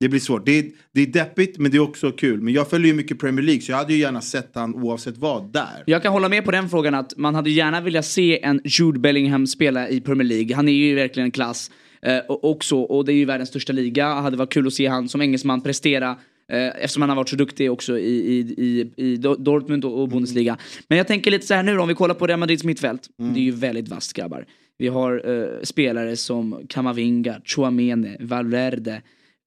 [0.00, 0.46] det blir svårt.
[0.46, 2.40] Det är, det är deppigt men det är också kul.
[2.40, 5.18] Men jag följer ju mycket Premier League så jag hade ju gärna sett han oavsett
[5.18, 5.82] vad där.
[5.86, 8.98] Jag kan hålla med på den frågan att man hade gärna velat se en Jude
[8.98, 10.56] Bellingham spela i Premier League.
[10.56, 11.70] Han är ju verkligen en klass.
[12.02, 14.14] Eh, och, också, och det är ju världens största liga.
[14.14, 16.16] hade varit kul att se han som engelsman prestera.
[16.52, 20.08] Eh, eftersom han har varit så duktig också i, i, i, i Do- Dortmund och,
[20.08, 20.58] Bundesliga.
[20.88, 23.08] Men jag tänker lite så här nu då, om vi kollar på Real Madrids mittfält.
[23.16, 24.46] Det är ju väldigt vasst grabbar.
[24.78, 29.02] Vi har eh, spelare som Kamavinga, Chouamene, Valverde,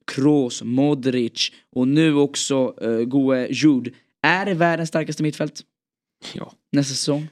[0.07, 3.91] Kroos, Modric och nu också uh, Goe Jude.
[4.21, 5.61] Är det världens starkaste mittfält
[6.33, 6.53] Ja.
[6.71, 7.27] nästa säsong?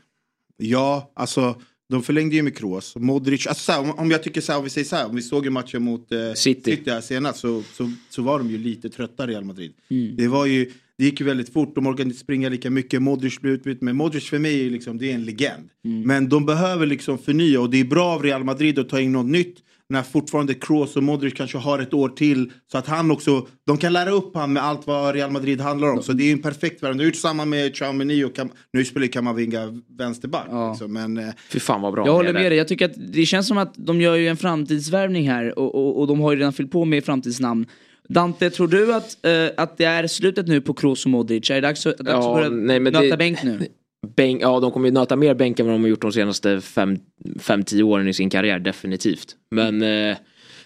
[0.57, 2.95] Ja, alltså de förlängde ju med Kroos.
[2.95, 5.15] Modric, alltså, här, om, om jag tycker så här, om vi säger så här, om
[5.15, 6.81] vi såg ju matchen mot eh, City.
[6.85, 9.73] här senast så, så, så var de ju lite trötta Real Madrid.
[10.17, 13.39] Det var ju, det gick ju väldigt fort, de orkade inte springa lika mycket, Modric
[13.39, 15.69] blev utbytt, men Modric för mig är liksom, det är en legend.
[15.81, 19.11] Men de behöver liksom förnya och det är bra av Real Madrid att ta in
[19.11, 19.57] något nytt
[19.89, 23.77] när fortfarande Kroos och Modric kanske har ett år till så att han också, de
[23.77, 26.03] kan lära upp han med allt vad Real Madrid handlar om.
[26.03, 26.91] Så det är en perfekt värld.
[26.91, 30.47] De har gjort samma med Chouameni och Cam- nu spelar Kamavinga vänsterback.
[30.49, 30.69] Ja.
[30.69, 32.57] Liksom, men eh, Fy fan vad bra Jag håller med dig.
[32.57, 35.99] Jag tycker att det känns som att de gör ju en framtidsvärvning här och, och,
[35.99, 37.65] och de har ju redan fyllt på med framtidsnamn.
[38.09, 39.31] Dante, tror du att, eh,
[39.63, 41.49] att det är slutet nu på Kroos och Modric?
[41.49, 43.67] Är det dags, att- dags Ja, att börja nej, nöta det- bänk nu?
[44.05, 46.57] Bänk, ja, de kommer ju nöta mer bänk än vad de har gjort de senaste
[46.57, 49.35] 5-10 åren i sin karriär, definitivt.
[49.51, 50.17] Men eh,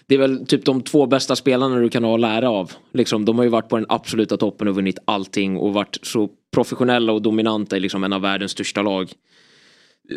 [0.06, 2.72] det är väl typ de två bästa spelarna du kan ha att lära av.
[2.92, 6.28] Liksom, de har ju varit på den absoluta toppen och vunnit allting och varit så
[6.54, 9.12] professionella och dominanta i liksom en av världens största lag.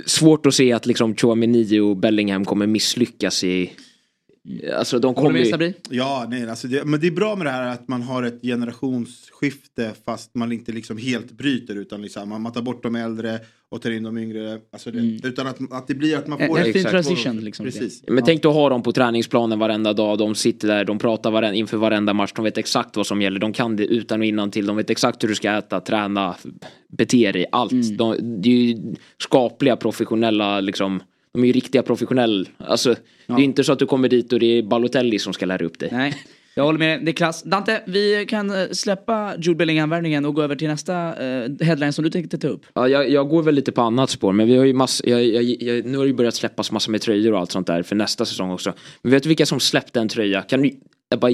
[0.06, 3.72] Svårt att se att liksom Chouamini och Bellingham kommer misslyckas i,
[4.78, 5.46] Alltså de kommer ju...
[5.46, 5.74] Sabri?
[5.90, 8.42] Ja, nej, alltså det, men det är bra med det här att man har ett
[8.42, 13.82] generationsskifte fast man inte liksom helt bryter utan liksom, man, tar bort de äldre och
[13.82, 14.60] tar in de yngre.
[14.74, 16.60] Alltså det, Utan att, att det blir att man får...
[16.60, 17.66] en fin transition, liksom.
[17.66, 18.04] Precis.
[18.08, 20.18] Men tänk dig att ha dem på träningsplanen varenda dag.
[20.18, 22.32] De sitter där, de pratar varen, inför varenda match.
[22.36, 23.40] De vet exakt vad som gäller.
[23.40, 24.66] De kan det utan och innan till.
[24.66, 26.36] De vet exakt hur du ska äta, träna,
[26.98, 27.72] bete dig, allt.
[27.72, 27.98] Mm.
[27.98, 31.02] De, det är ju skapliga professionella liksom.
[31.34, 32.46] De är ju riktiga professionella.
[32.58, 32.96] Alltså,
[33.28, 35.66] det är inte så att du kommer dit och det är Balotelli som ska lära
[35.66, 35.90] upp dig.
[35.92, 36.16] Nej,
[36.56, 37.06] jag håller med.
[37.06, 37.44] Det är klass.
[37.44, 42.04] Dante, vi kan eh, släppa Jude Bellingham-värvningen och gå över till nästa eh, headline som
[42.04, 42.62] du tänkte ta upp.
[42.74, 45.24] Ja, jag, jag går väl lite på annat spår, men vi har ju mass, jag,
[45.24, 47.96] jag, nu har det ju börjat släppas massor med tröjor och allt sånt där för
[47.96, 48.74] nästa säsong också.
[49.02, 50.42] Men vet du vilka som släppte en tröja?
[50.42, 50.72] Kan du,
[51.18, 51.32] bara,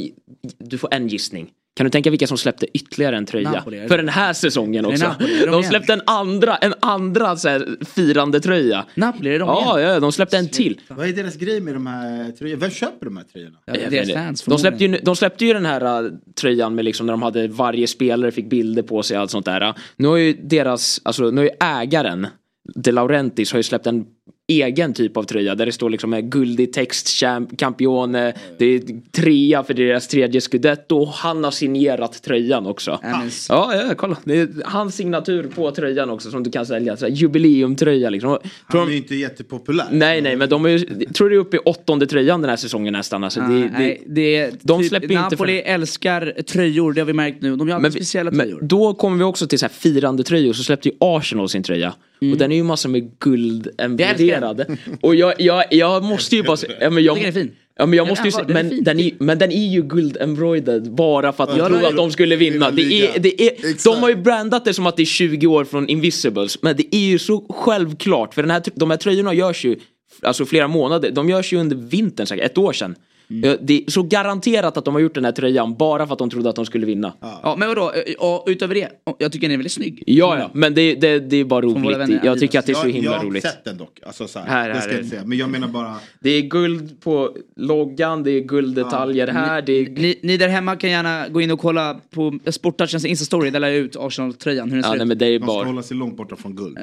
[0.58, 1.50] du får en gissning.
[1.80, 3.52] Kan du tänka vilka som släppte ytterligare en tröja?
[3.52, 5.08] Napoli, för den här säsongen också.
[5.08, 5.40] Napoli?
[5.40, 8.86] De de släppte en andra, en andra så här, firande tröja.
[8.96, 9.92] Napoli, är de Ja, igen?
[9.92, 10.82] ja, de släppte en till.
[10.88, 12.60] Vad är deras grej med de här tröjorna?
[12.60, 13.58] Vem köper de här tröjorna?
[13.66, 16.12] Ja, deras fans de, släppte ju, de släppte ju den här uh,
[16.42, 19.46] tröjan med liksom när de hade varje spelare fick bilder på sig och allt sånt
[19.46, 19.74] där.
[19.98, 22.28] Nu har ju deras, alltså nu har ju ägaren
[22.76, 24.06] De Laurentiis har ju släppt en
[24.50, 27.22] egen typ av tröja där det står liksom med guldig text,
[27.58, 28.82] campione, det är
[29.12, 33.00] trea för deras tredje scudetto och han har signerat tröjan också.
[33.04, 34.18] Ja, men- Ja, ja, kolla.
[34.24, 36.98] Det är hans signatur på tröjan också som du kan sälja.
[36.98, 38.38] Så här, jubileumtröja liksom.
[38.72, 39.88] Tror Han är ju inte jättepopulär.
[39.92, 42.58] Nej, nej, men de är ju, tror det är uppe i åttonde tröjan den här
[42.58, 43.24] säsongen nästan.
[43.24, 46.94] Alltså, det, Ah, det, nej, det är de typ, släpper ju inte Napoli älskar tröjor,
[46.94, 47.56] det har vi märkt nu.
[47.56, 48.60] De gör men, speciella men tröjor.
[48.62, 51.94] då kommer vi också till så här firande tröjor så släppte ju Arsenal sin tröja.
[52.22, 54.78] Och den är ju massor med guld embroderad.
[55.02, 57.52] Och jag, jag, jag måste ju bara säga, ja, men jag, Jag den är fin.
[57.78, 60.18] Ja, men jag Den måste ju är men den, är, men den är ju guld
[60.22, 62.72] embroidered bara för att de trodde är- att de skulle vinna.
[62.72, 65.66] Det är, det är, de har ju brandat det som att det är 20 år
[65.66, 66.62] från Invisibles.
[66.62, 68.34] Men det är ju så självklart.
[68.34, 69.76] För den här, de här tröjorna görs ju
[70.22, 71.12] alltså flera månader.
[71.12, 72.96] De görs ju under vintern, säkert, ett år sedan.
[73.32, 73.50] Mm.
[73.50, 76.20] Ja, Det är så garanterat att de har gjort den här tröjan bara för att
[76.20, 77.14] de trodde att de skulle vinna.
[77.22, 80.04] Ja, Ja, men vadå, eh, och utöver det, jag tycker den är väldigt snygg.
[80.08, 81.98] ja, men det, det, det är bara roligt.
[81.98, 83.44] vänner Jag tycker att det är så jag, jag himla har roligt.
[83.44, 84.00] sett den dock.
[84.06, 85.22] Alltså, så här, Här, det här ska jag inte säga.
[85.26, 85.96] Men jag menar bara...
[86.20, 89.90] Det är guld på loggan, det är gulddetaljer här, det är...
[89.90, 93.68] Ni, ni där hemma kan gärna gå in och kolla på Sporttouchens Insta-story, där la
[93.70, 95.00] jag ut Arsenal-tröjan, hur den ser Ja, ut.
[95.00, 95.66] nej, men det är Man ska bara...
[95.68, 96.78] hålla sig långt borta från guld.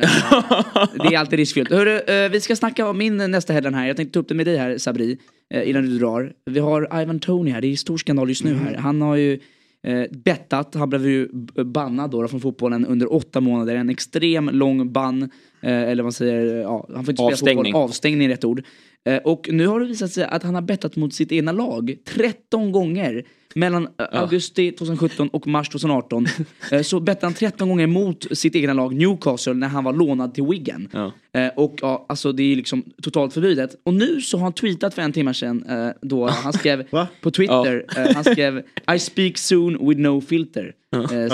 [1.09, 1.71] Det är alltid riskfyllt.
[1.71, 3.87] Hörru, eh, vi ska snacka om min nästa headline här.
[3.87, 5.19] Jag tänkte ta upp det med dig här Sabri,
[5.55, 6.33] eh, innan du drar.
[6.45, 8.75] Vi har Ivan Tony här, det är stor skandal just nu här.
[8.75, 9.41] Han har ju
[9.83, 11.29] eh, bettat, han blev ju
[11.65, 13.75] bannad då, från fotbollen under åtta månader.
[13.77, 15.29] En extrem lång ban, eh,
[15.63, 17.65] eller vad man säger, ja, han får inte spela Avstängning.
[17.65, 17.83] fotboll.
[17.83, 18.63] Avstängning är rätt ord.
[19.07, 21.95] Eh, och nu har det visat sig att han har bettat mot sitt egna lag
[22.05, 23.25] 13 gånger.
[23.55, 26.27] Mellan eh, augusti 2017 och mars 2018
[26.73, 30.35] eh, så bettade han 13 gånger mot sitt egna lag Newcastle när han var lånad
[30.35, 30.89] till Wigan.
[30.93, 31.13] Ja.
[31.57, 33.71] Och ja, alltså det är liksom totalt förbjudet.
[33.85, 35.65] Och nu så har han tweetat för en timme sedan
[36.03, 36.85] då han skrev
[37.21, 38.63] på Twitter, eh, han skrev
[38.95, 40.73] I speak soon with no filter.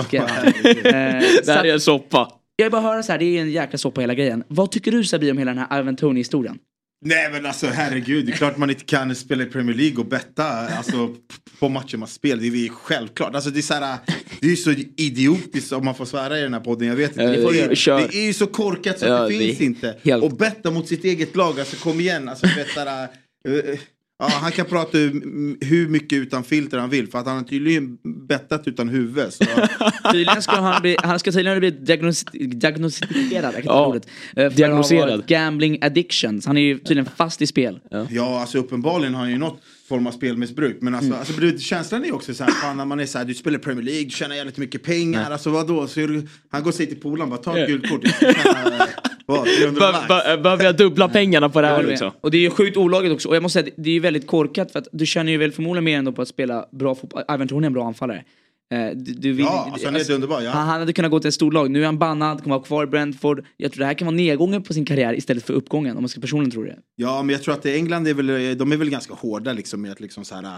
[0.05, 0.23] Skrev
[1.45, 2.33] Det här är en soppa.
[2.57, 4.45] jag vill bara höra så här, det är en jäkla soppa hela grejen.
[4.49, 6.59] Vad tycker du Sabi om hela den här Ivan Tony historien?
[7.05, 10.07] Nej men alltså herregud, det är klart man inte kan spela i Premier League och
[10.07, 11.15] betta alltså,
[11.59, 12.43] på matcher man spelar.
[12.43, 13.35] Det är ju självklart.
[13.35, 13.99] Alltså, det, är så här,
[14.41, 16.89] det är ju så idiotiskt om man får svära i den här podden.
[16.89, 17.25] Jag vet inte.
[17.25, 17.99] Eh, Det, kör.
[17.99, 19.97] det är ju så korkat så Ja, det, det finns är inte.
[20.03, 22.29] helt- Och betta mot sitt eget lag, alltså kom igen.
[22.29, 23.77] Alltså, du
[24.23, 27.99] Ja, han kan prata hur, mycket utan filter han vill för att han har tydligen
[28.29, 29.33] bettat utan huvud.
[29.33, 29.45] Så,
[30.13, 34.07] Tydligen ska han bli, han ska tydligen bli diagnos, diagnostiserad, Ja, ordet.
[34.37, 36.47] eh, gambling addictions.
[36.47, 37.81] Han är ju tydligen fast i spel.
[38.11, 40.77] Ja, alltså uppenbarligen har han ju något form av spelmissbruk.
[40.81, 43.19] Men alltså, alltså du, känslan är ju också så här, fan när man är så
[43.19, 45.31] här, du spelar Premier League, du tjänar jävligt mycket pengar.
[45.31, 45.87] Alltså vadå?
[45.87, 48.01] Så är du, han går säger till polaren, bara ta ett gult kort.
[48.05, 48.87] jag ska tjäna,
[49.27, 49.45] Vad?
[49.59, 50.09] 300 lax?
[50.09, 52.11] Be- be- Behöver jag dubbla pengarna på det här liksom?
[52.21, 53.29] Och det är ju sjukt olagligt också.
[53.29, 55.53] Och jag måste säga, det är ju väldigt korkat för att du känner ju väl
[55.53, 57.23] förmodligen mer ändå på att spela bra fotboll.
[57.35, 58.25] Ivan Tony är en bra anfallare.
[58.73, 60.51] Eh, Du, du vill, Ja, alltså, han är underbar, ja.
[60.51, 61.71] han, han hade kunnat gå till ett storlag.
[61.71, 63.45] Nu är han bannad, kommer vara kvar i Brentford.
[63.57, 66.09] Jag tror det här kan vara nedgången på sin karriär istället för uppgången, om man
[66.09, 66.79] ska personligen tro det.
[66.97, 69.93] Ja, men jag tror att England är väl, de är väl ganska hårda liksom med
[69.93, 70.51] att liksom så här, äh,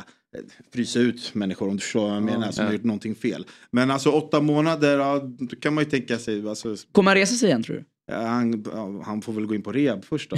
[0.73, 3.47] frysa ut människor om du förstår vad jag menar, som har gjort någonting fel.
[3.71, 7.35] Men alltså åtta månader, ja, då kan man ju tänka sig, alltså, Kommer han resa
[7.35, 7.85] sig igen tror du?
[8.13, 10.37] ja, han, ja, han får väl gå in på rehab först då.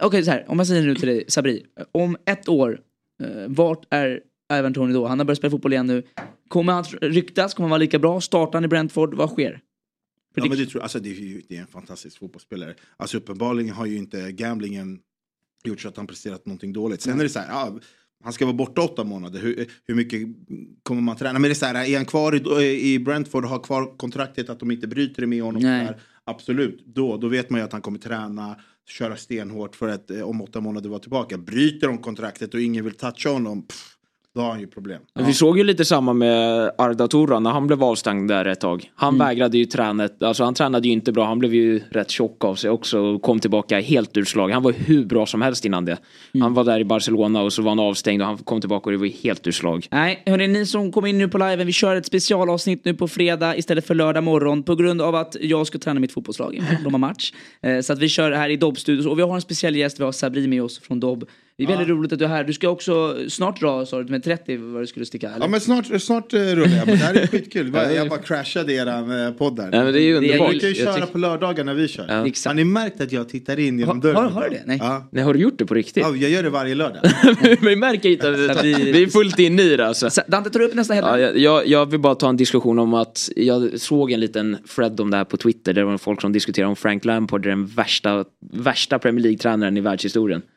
[0.00, 1.62] Okej, så här, om jag säger nu till dig, Sabri.
[1.92, 2.80] Om ett år,
[3.22, 5.06] eh, vart är Ivan Tony då?
[5.06, 6.02] Han har börjat spela fotboll igen nu.
[6.48, 7.54] Kommer han ryktas?
[7.54, 8.20] Kommer han vara lika bra?
[8.20, 9.14] Startar han i Brentford?
[9.14, 9.60] Vad sker?
[10.34, 12.74] Ja, men det, tror, alltså, det, är ju, det är en fantastisk fotbollsspelare.
[12.96, 15.00] Alltså uppenbarligen har ju inte gamblingen
[15.64, 17.00] gjort så att han presterat någonting dåligt.
[17.00, 17.78] Sen är det så här, ja,
[18.24, 19.40] han ska vara borta åtta månader.
[19.40, 20.28] Hur, hur mycket
[20.82, 21.32] kommer man träna?
[21.32, 24.50] Men det är så här, är han kvar i, i Brentford och har kvar kontraktet
[24.50, 25.62] att de inte bryter det med honom?
[25.62, 28.56] Där, absolut, då, då vet man ju att han kommer träna,
[28.88, 31.38] köra stenhårt för att eh, om åtta månader vara tillbaka.
[31.38, 33.96] Bryter de kontraktet och ingen vill toucha honom, pff,
[34.34, 35.02] då har han ju problem.
[35.14, 38.60] Men Vi såg ju lite samma med Arda Turan när han blev avstängd där ett
[38.60, 38.90] tag.
[38.94, 39.26] Han Mm.
[39.26, 41.24] vägrade ju träna, alltså han tränade ju inte bra.
[41.26, 44.50] Han blev ju rätt tjock av sig också och kom tillbaka helt ur slag.
[44.50, 45.98] Han var hur bra som helst innan det.
[46.34, 46.42] Mm.
[46.42, 48.90] Han var där i Barcelona och så var han avstängd och han kom tillbaka och
[48.92, 49.86] det var helt ur slag.
[49.90, 53.08] Nej, hörni, ni som kommer in nu på liven, vi kör ett specialavsnitt nu på
[53.08, 56.94] fredag istället för lördag morgon på grund av att jag ska träna mitt fotbollslag de
[56.94, 57.32] har match.
[57.62, 60.04] Eh, Så att vi kör här i Dobb-studios och vi har en speciell gäst, vi
[60.04, 61.24] har Sabri med oss från Dobb.
[61.66, 62.44] Det är väldigt roligt att du är här.
[62.44, 65.28] Du ska också snart dra, sa du, med 30 vad du skulle sticka?
[65.28, 65.40] Eller?
[65.40, 66.86] Ja men snart, snart eh, rullar jag.
[66.86, 67.72] Men det här är skitkul.
[67.96, 69.70] Jag bara crashade eran eh, podd där.
[69.70, 70.50] Nej, men det är ju Det är- Jag underbart.
[70.50, 72.06] brukar ju köra tyck- på lördagar när vi kör.
[72.08, 72.26] Ja.
[72.26, 72.46] Exakt.
[72.50, 74.16] Har ni märkt att jag tittar in genom dörren?
[74.16, 74.62] har- har du det?
[74.66, 74.78] Nej.
[74.80, 75.08] Ja.
[75.12, 76.02] Nej, har du gjort det på riktigt?
[76.02, 77.02] ja, jag gör det varje lördag.
[77.62, 80.10] Vi märker inte att vi, vi- vi är fullt inne i det alltså.
[80.10, 81.22] Så, Dante, tar du upp nästa Ja, helg?
[81.22, 85.00] jag, jag, jag vill bara ta en diskussion om att jag såg en liten thread
[85.00, 85.72] om det här på Twitter.
[85.72, 89.76] Där det var folk som diskuterade om Frank Lampard är den värsta, värsta Premier League-tränaren
[89.76, 90.42] i världshistorien.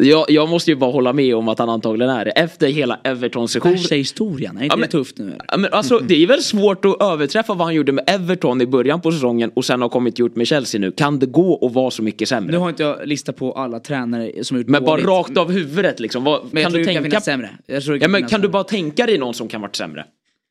[0.00, 2.30] Jag, jag måste ju bara hålla med om att han antagligen är det.
[2.30, 3.76] Efter hela Everton-sessionen.
[3.76, 5.36] Värsta historien, är inte Ja, men- det tufft nu?
[5.48, 8.66] Ja, men alltså, det är väl svårt att överträffa vad han gjorde med Everton i
[8.66, 10.92] början på säsongen och sen har kommit gjort med Chelsea nu.
[10.92, 12.52] Kan det gå att vara så mycket sämre?
[12.52, 15.50] Nu har inte jag listat på alla tränare som har gjort men bara rakt av
[15.52, 16.24] huvudet liksom.
[16.24, 17.14] Vad, Men jag kan tror du det kan tänka...
[17.14, 17.50] finnas sämre.
[17.66, 18.48] Jag tror det Ja, kan men kan du sämre.
[18.48, 20.04] bara tänka dig någon som kan varit sämre?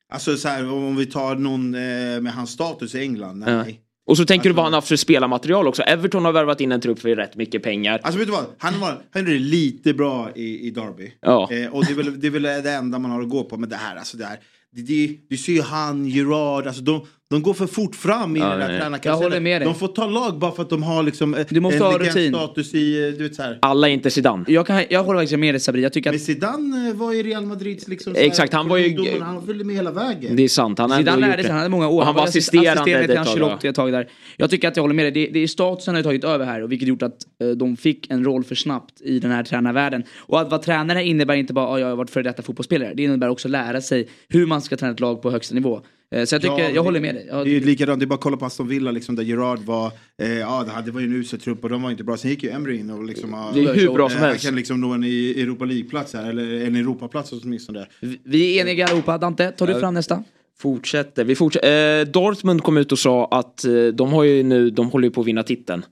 [0.10, 1.82] Alltså så här, om vi tar någon eh,
[2.22, 3.44] med hans status i England.
[3.48, 3.54] Nej.
[3.54, 3.64] Ja.
[4.06, 5.82] Och så tänker du vad han har haft för spelarmaterial också.
[5.82, 8.00] Everton har värvat in en trupp för rätt mycket pengar.
[8.04, 8.46] Alltså vet du vad?
[8.58, 11.12] Han, var, han gjorde det lite bra i, i Derby.
[11.22, 11.50] Ja.
[11.52, 13.58] Eh, och det är, väl, det är väl det enda man har att gå på.
[13.58, 14.40] Men det här, alltså det här.
[14.72, 18.40] Det, det, du ser ju han, Gerard, alltså de, de går för fort fram i
[18.40, 18.80] Ja, den där nej.
[18.80, 19.22] tränarkarusellen.
[19.22, 19.66] Jag håller med dig.
[19.66, 21.98] De får ta lag bara för att de har liksom eh, Du måste en ha
[21.98, 22.14] rutin.
[22.14, 23.60] legendstatus i, eh, du vet så här.
[23.62, 24.46] Alla är inte Zidane.
[24.48, 27.14] Jag, kan, jag håller faktiskt med dig Sabri, jag tycker Men att Zidane eh, var
[27.14, 30.36] i Real Madrids liksom Exakt, han var ju- Han följde med hela vägen.
[30.36, 30.80] Det är sant.
[30.80, 31.50] Han Zidane lärde sig, det.
[31.50, 32.00] han hade många år.
[32.00, 34.10] Och han var assisterande assisterande till ett tag, Ancelotti ett tag där.
[34.38, 36.46] Jag tycker att jag håller med dig, det, det är statusen har ju tagit över
[36.46, 37.18] här och vilket gjort att
[37.58, 40.04] de fick en roll för snabbt i den här tränarvärlden.
[40.18, 43.04] Och att vara tränare innebär inte bara att jag har varit före detta fotbollsspelare, det
[43.04, 45.82] innebär också att lära sig hur man ska träna ett lag på högsta nivå.
[46.12, 47.26] Eh, Så jag tycker, Ja, jag håller med dig.
[47.30, 49.24] Jag, Det är ju likadant, det är bara att kolla på Aston Villa liksom, där
[49.24, 49.92] Gerard var,
[50.22, 52.18] eh, ja det hade- det var ju en usel trupp och de var inte bra.
[52.18, 53.52] Sen gick ju Emery in och liksom...
[53.54, 54.46] Det är hur bra som eh, helst.
[54.46, 57.86] kan liksom nå en i Europa League-plats här, eller en Europaplats åtminstone.
[58.24, 59.18] vi är eniga allihopa.
[59.18, 60.24] Dante, tar du fram nästa?
[60.60, 61.24] Fortsätter.
[61.24, 62.00] Vi fortsätter.
[62.00, 65.12] Eh, Dortmund kom ut och sa att eh, de har ju nu, de håller ju
[65.12, 65.86] på att vinna titeln.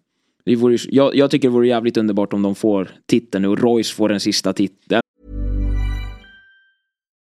[0.45, 3.60] Det vore, jag, jag tycker det vore jävligt underbart om de får titeln nu och
[3.60, 5.02] Royce får den sista titeln.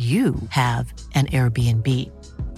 [0.00, 1.86] you have an Airbnb.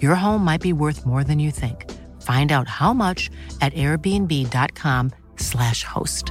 [0.01, 1.77] Your home might be worth more than you think.
[2.23, 6.25] Find out how much at airbnb.com/slash host.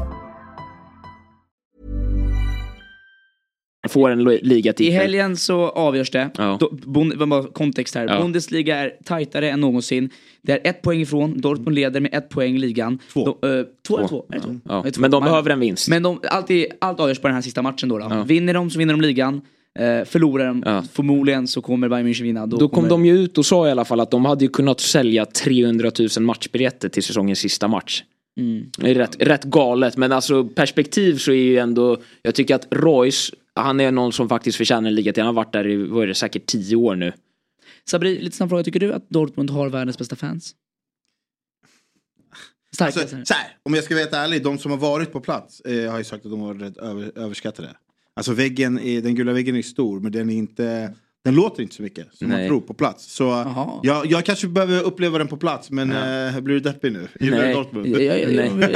[3.90, 4.94] Får en li- I ligatitel.
[4.94, 6.30] helgen så avgörs det.
[6.38, 6.58] Ja.
[6.60, 8.08] Då, bon, kontext här.
[8.08, 8.22] Ja.
[8.22, 10.10] Bundesliga är tajtare än någonsin.
[10.42, 11.42] Det är ett poäng ifrån.
[11.42, 13.00] Dortmund leder med ett poäng i ligan.
[13.14, 13.38] Två.
[13.42, 14.08] De, eh, två, två?
[14.08, 14.26] Två?
[14.66, 14.84] Ja.
[14.84, 15.02] Två.
[15.02, 15.90] Men de behöver en vinst.
[15.90, 17.98] Men de, allt, är, allt avgörs på den här sista matchen då.
[17.98, 18.24] då.
[18.24, 19.42] Vinner de så vinner de ligan.
[19.80, 20.84] Eh, förlorar de, Ja.
[20.94, 22.46] förmodligen så kommer Bayern München vinna.
[22.48, 24.46] Då, Då kom kommer, de ju ut och sa i alla fall att de hade
[24.46, 28.04] ju kunnat sälja 300 000 matchbiljetter till säsongens sista match.
[28.40, 28.66] Mm.
[28.78, 32.68] Det är rätt, rätt galet men alltså perspektiv så är ju ändå Jag tycker att
[32.72, 35.26] Royce Han är någon som faktiskt förtjänar en ligatitel.
[35.26, 37.14] Han har varit där i, vad är det, säkert 10 år nu.
[37.90, 38.64] Sabri, lite snabb fråga.
[38.64, 40.56] Tycker du att Dortmund har världens bästa fans?
[42.76, 43.02] Starka.
[43.02, 45.62] Alltså, så här, om jag ska vara helt ärlig, de som har varit på plats
[45.62, 47.70] eh, har ju sagt att de var rätt över, överskattade.
[48.22, 51.76] Alltså väggen, är, den gula väggen är stor men den är inte den låter inte
[51.76, 52.48] så mycket som man Nej.
[52.48, 53.16] tror på plats.
[53.16, 53.24] Så
[53.84, 57.08] jag, jag kanske behöver uppleva den på plats men eh, blir du deppig nu?
[57.20, 57.54] Gillar du Nej.
[57.54, 57.88] Dortmund?
[57.88, 58.74] Ja, ja, ja, Nej.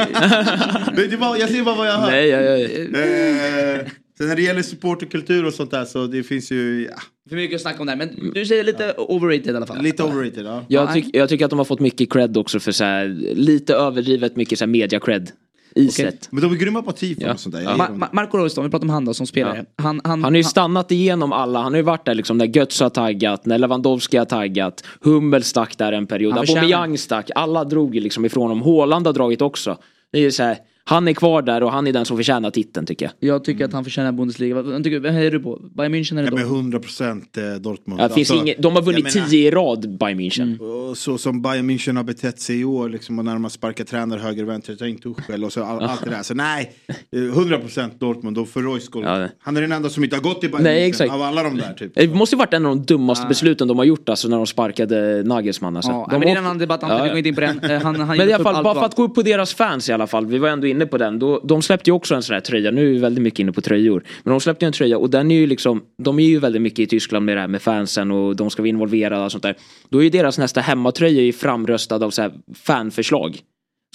[0.95, 2.11] Men det var, jag säger bara vad jag har hört.
[2.11, 3.85] Nej, jag, jag, Eh,
[4.17, 7.55] sen när det gäller supporterkultur och sånt där så det finns ju ja, För mycket
[7.55, 7.95] att snacka om där.
[7.95, 9.81] Men du säger lite overrated i alla fall.
[9.81, 10.45] lite overrated.
[10.45, 10.65] Ja.
[10.67, 13.07] jag, Ja, tyck, jag tycker att de har fått mycket cred också för så här,
[13.35, 15.31] lite överdrivet mycket så här media cred.
[15.75, 16.27] Iset.
[16.31, 17.33] Men de är grymma på tifon Ja.
[17.33, 17.61] och sånt där.
[17.61, 17.69] Ja.
[17.75, 17.97] Ma-.
[17.97, 19.65] Ma- Marco då, vi pratar om han då som spelare.
[19.77, 22.45] Han, han, Han har ju stannat igenom alla, han har ju varit där liksom när
[22.57, 27.29] Götze har taggat, när Lewandowski har taggat, Hummel stack där en period, Han Aubameyang stack,
[27.35, 29.77] alla drog ju liksom ifrån honom, Haaland har dragit också.
[30.11, 30.57] Det är så här,
[30.89, 33.29] han är kvar där och han är den som förtjänar titeln tycker jag.
[33.29, 34.55] Jag tycker att han förtjänar Bundesliga.
[34.55, 35.59] Vad, vad tycker, vem hejar du på?
[35.75, 36.55] Bayern München eller Ja, då?
[36.61, 38.01] men 100% eh, Dortmund.
[38.01, 40.59] Ja, finns Alltså, inget, de har vunnit jag menar- tio i rad, Bayern München.
[40.59, 43.49] Och så som Bayern München har betett sig i år, liksom, och när de har
[43.49, 46.23] sparkat tränare höger och vänster, tänk Tuchel och så all, allt det där.
[46.23, 46.71] Så nej,
[47.11, 48.89] eh, 100% Dortmund och för Royce.
[48.93, 51.11] Ja, Han är den enda som inte har gått i Bayern Nej, München exakt.
[51.13, 51.73] av alla de där.
[51.73, 51.91] Typ.
[51.95, 54.47] Det måste ju varit en av de dummaste besluten de har gjort alltså när de
[54.47, 55.75] sparkade Nagelsmann.
[55.75, 55.91] Alltså.
[55.91, 57.13] Ja, de men det är en annan debatt, Ja, Ante, vi ja.
[57.13, 57.59] går inte in på den.
[57.59, 59.89] Eh, Han, han Men i alla fall, bara för att gå upp på deras fans
[59.89, 61.19] i alla fall, vi var ändå inne på den.
[61.19, 63.51] Då, de släppte ju också en sån här tröja, nu är vi väldigt mycket inne
[63.51, 64.03] på tröjor.
[64.23, 66.61] Men de släppte ju en tröja och den är ju liksom, de är ju väldigt
[66.61, 69.43] mycket i Tyskland med det här med fansen och de ska vara involverade och sånt
[69.43, 69.55] där.
[69.89, 73.39] Då är ju deras nästa hemmatröja framröstad av så här fanförslag.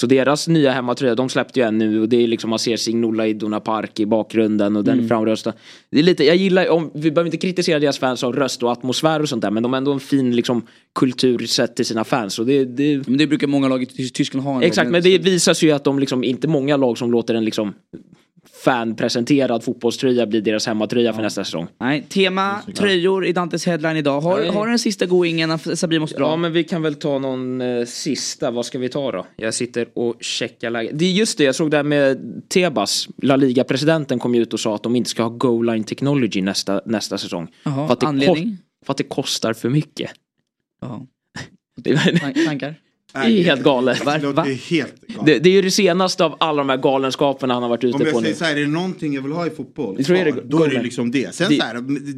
[0.00, 2.76] Så deras nya hemmatröja, de släppte ju en nu och det är liksom man ser
[2.76, 5.08] Signola i Dona Park i bakgrunden och den Mm.
[5.08, 5.52] framröstad.
[5.90, 8.72] Det är lite, jag gillar, om, vi behöver inte kritisera deras fans av röst och
[8.72, 10.62] atmosfär och sånt där men de har ändå en fin liksom
[10.94, 14.12] kultur sett till sina fans och det, det Men det brukar många lag i Tys-
[14.12, 14.62] Tyskland ha.
[14.62, 17.44] Exakt, men det visar sig ju att de liksom, inte många lag som låter en
[17.44, 17.74] liksom
[18.64, 21.66] fanpresenterad fotbollströja bli deras hemmatröja för nästa säsong.
[21.80, 24.20] Nej, tema tröjor i Dantes headline idag.
[24.20, 24.48] Har, Nej.
[24.48, 26.24] har du en sista going innan Sabri måste dra?
[26.24, 29.26] Ja men vi kan väl ta någon eh, sista, vad ska vi ta då?
[29.36, 30.98] Jag sitter och checkar läget.
[30.98, 34.60] Det är just det, jag såg där med Tebas, La Liga-presidenten kom ju ut och
[34.60, 37.48] sa att de inte ska ha goal line technology nästa, nästa säsong.
[37.62, 38.58] Jaha, för, att det anledning?
[38.86, 40.10] för att det kostar för mycket.
[40.80, 41.06] Jaha.
[41.76, 41.90] Det,
[43.12, 44.04] Det är helt galet.
[44.04, 45.26] Det låter helt galet.
[45.26, 47.90] Det, det är ju det senaste av alla de här galenskaperna han har varit Om
[47.90, 48.24] ute jag på nu.
[48.24, 49.94] säger så här, är det någonting jag vill ha i fotboll?
[49.98, 51.34] Jag tror det är det- då är det liksom det.
[51.34, 51.74] Sen Det- så här,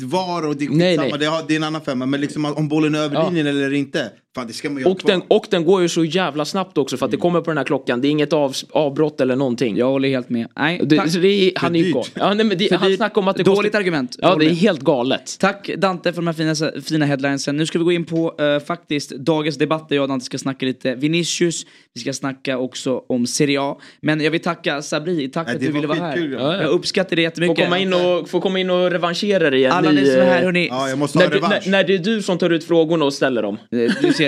[0.07, 1.13] VAR och det är Nej, nej.
[1.19, 2.07] det, har, det är en annan femma.
[2.07, 3.27] Men liksom om bollen är över Ja.
[3.29, 4.11] linjen eller inte.
[4.35, 6.79] Fan det ska man ju ha Och den, och den går ju så jävla snabbt
[6.79, 8.01] också för att det kommer på den här klockan.
[8.01, 9.77] Det är inget av, avbrott eller någonting.
[9.77, 10.47] Jag håller helt med.
[10.59, 11.12] Nej, Det, tack.
[11.12, 11.95] det han är ju.
[12.14, 12.97] Ja, nej, men det, han dyrt.
[12.97, 13.79] snackar om att det Dåligt kostar...
[13.79, 14.16] argument.
[14.23, 15.37] Ja, det är helt galet.
[15.40, 17.57] Tack Dante för de här fina, fina headlinesen.
[17.57, 20.38] Nu ska vi gå in på eh, faktiskt dagens debatt där jag och Dante ska
[20.38, 21.66] snacka lite Vinicius.
[21.95, 23.77] Vi ska snacka också om Serie A.
[24.01, 26.12] Men jag vill tacka Sabri, tack Nej, att du ville vara här.
[26.16, 26.62] skitkul, Ja, ja.
[26.62, 27.64] Jag uppskattar det jättemycket.
[27.64, 29.64] komma in och, får komma in och revanschera dig.
[29.64, 30.68] en Alla ni som är här eh, hörni.
[30.71, 31.62] Ja, jag måste ha när, du, revansch.
[31.66, 33.59] när, när det är du som tar ut frågorna och ställer dem.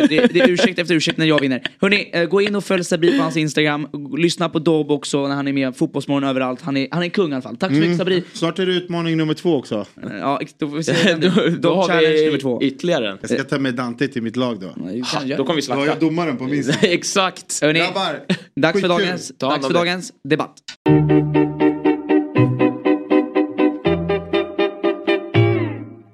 [0.01, 1.63] Ser, det, det är ursäkt efter ursäkt när jag vinner.
[1.81, 3.89] Hörni, eh, gå in och följ Sabri på hans Instagram.
[4.19, 5.77] Lyssna på Dob också när han är med.
[5.77, 6.61] Fotbollsmorgon överallt.
[6.63, 7.57] Han är, han är kung i alla fall.
[7.57, 8.23] Tack så mycket Sabri.
[8.33, 9.87] Snart är det utmaning nummer två också.
[10.03, 11.15] Eh, Ja, då får vi se.
[11.61, 12.63] då, har vi nummer två.
[12.63, 13.19] ytterligare en.
[13.21, 14.67] Jag ska ta med Dante till mitt lag då.
[14.67, 14.93] Ha,
[15.25, 16.05] göra Då kommer vi Då har jag slakta.
[16.07, 16.79] domaren på min sida.
[16.83, 17.61] Exakt.
[17.63, 18.21] Hörni, Grabbar,
[18.61, 20.55] dags för dagens, dags för dagens debatt.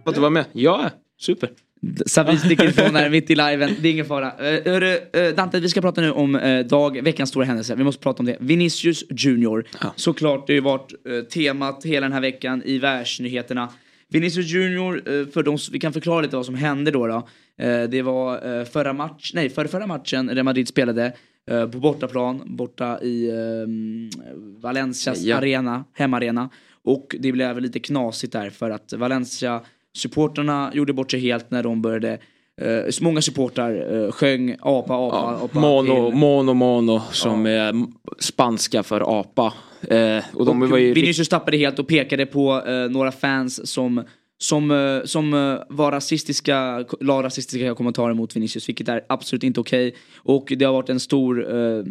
[0.06, 0.44] Att du var med?
[0.52, 1.50] Ja, super.
[2.06, 4.32] Sabri sticker ifrån här mitt i liven, det är ingen fara.
[4.32, 7.74] Uh, Dante, vi ska prata nu om eh, dag, veckans stora händelse.
[7.74, 8.36] Vi måste prata om det.
[8.40, 9.64] Vinicius Junior.
[9.96, 10.92] Såklart, det har ju varit
[11.30, 13.68] temat hela den här veckan i världsnyheterna.
[14.08, 17.06] Vinicius Junior, för de, vi kan förklara lite vad som hände då.
[17.06, 17.28] då.
[17.88, 21.12] Det var förra match, nej, förra, förra matchen Real Madrid spelade
[21.72, 24.10] på bortaplan, borta i ehm,
[24.60, 25.36] Valencias Ja.
[25.36, 26.50] arena, hemarena.
[26.82, 29.60] Och det blev lite knasigt där för att Valencia
[29.96, 32.18] supporterna gjorde bort sig helt när de började
[32.60, 35.60] eh, så många supportrar eh, sjöng apa, apa, Ja, apa.
[35.60, 37.86] mono, till- mono, mono som är m-
[38.18, 39.52] spanska för apa.
[39.88, 40.92] Eh, och de och var ju...
[40.94, 44.04] Vinicius tappade helt och pekade på eh, några fans som
[44.42, 49.60] som, eh, som eh, var rasistiska, la rasistiska kommentarer mot Vinicius, vilket är absolut inte
[49.60, 49.94] okej.
[50.18, 51.82] Och det har varit en stor eh,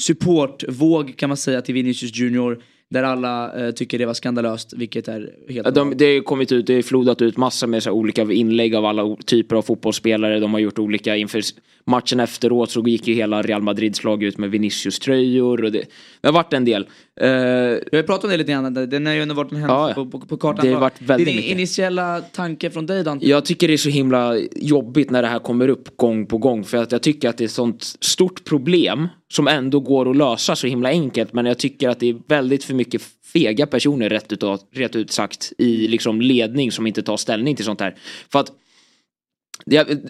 [0.00, 2.62] supportvåg kan man säga till Vinicius Junior,
[2.92, 6.52] där alla eh, tycker det var skandalöst, vilket är helt Ja, De, det har kommit
[6.52, 10.40] ut, det har flodat ut massor med så olika inlägg av alla typer av fotbollsspelare.
[10.40, 11.42] De har gjort olika, inför
[11.86, 15.84] matchen efteråt så gick ju hela Real Madrids lag ut med Vinicius-tröjor och det,
[16.20, 16.82] det har varit en del.
[17.20, 19.88] Eh, Vi har pratat om det lite grann, den har ju ändå varit en händelse
[19.88, 20.66] Ja, på, på, på kartan.
[20.66, 21.50] Det har varit väldigt Din mycket.
[21.52, 23.28] initiala tanke från dig Dante?
[23.28, 26.64] Jag tycker det är så himla jobbigt när det här kommer upp gång på gång
[26.64, 30.16] för att jag tycker att det är ett sånt stort problem som ändå går att
[30.16, 34.08] lösa så himla enkelt men jag tycker att det är väldigt för mycket fega personer
[34.08, 34.42] rätt ut,
[34.74, 37.94] rätt ut sagt i liksom ledning som inte tar ställning till sånt här.
[38.32, 38.52] För att det,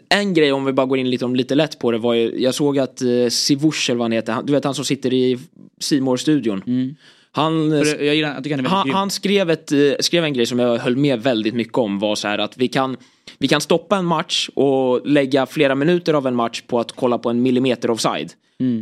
[0.08, 2.42] en grej om vi bara går in lite, om lite lätt på det var ju,
[2.42, 5.12] jag såg att eh, Sivush eller vad han heter, han, du vet han som sitter
[5.12, 5.38] i
[5.80, 6.62] simor studion
[7.32, 10.46] Han, För jag, gillar, jag tycker han han, han skrev, ett, eh, skrev en grej
[10.46, 12.96] som jag höll med väldigt mycket om var så här att vi kan,
[13.38, 17.18] vi kan stoppa en match och lägga flera minuter av en match på att kolla
[17.18, 18.32] på en millimeter offside.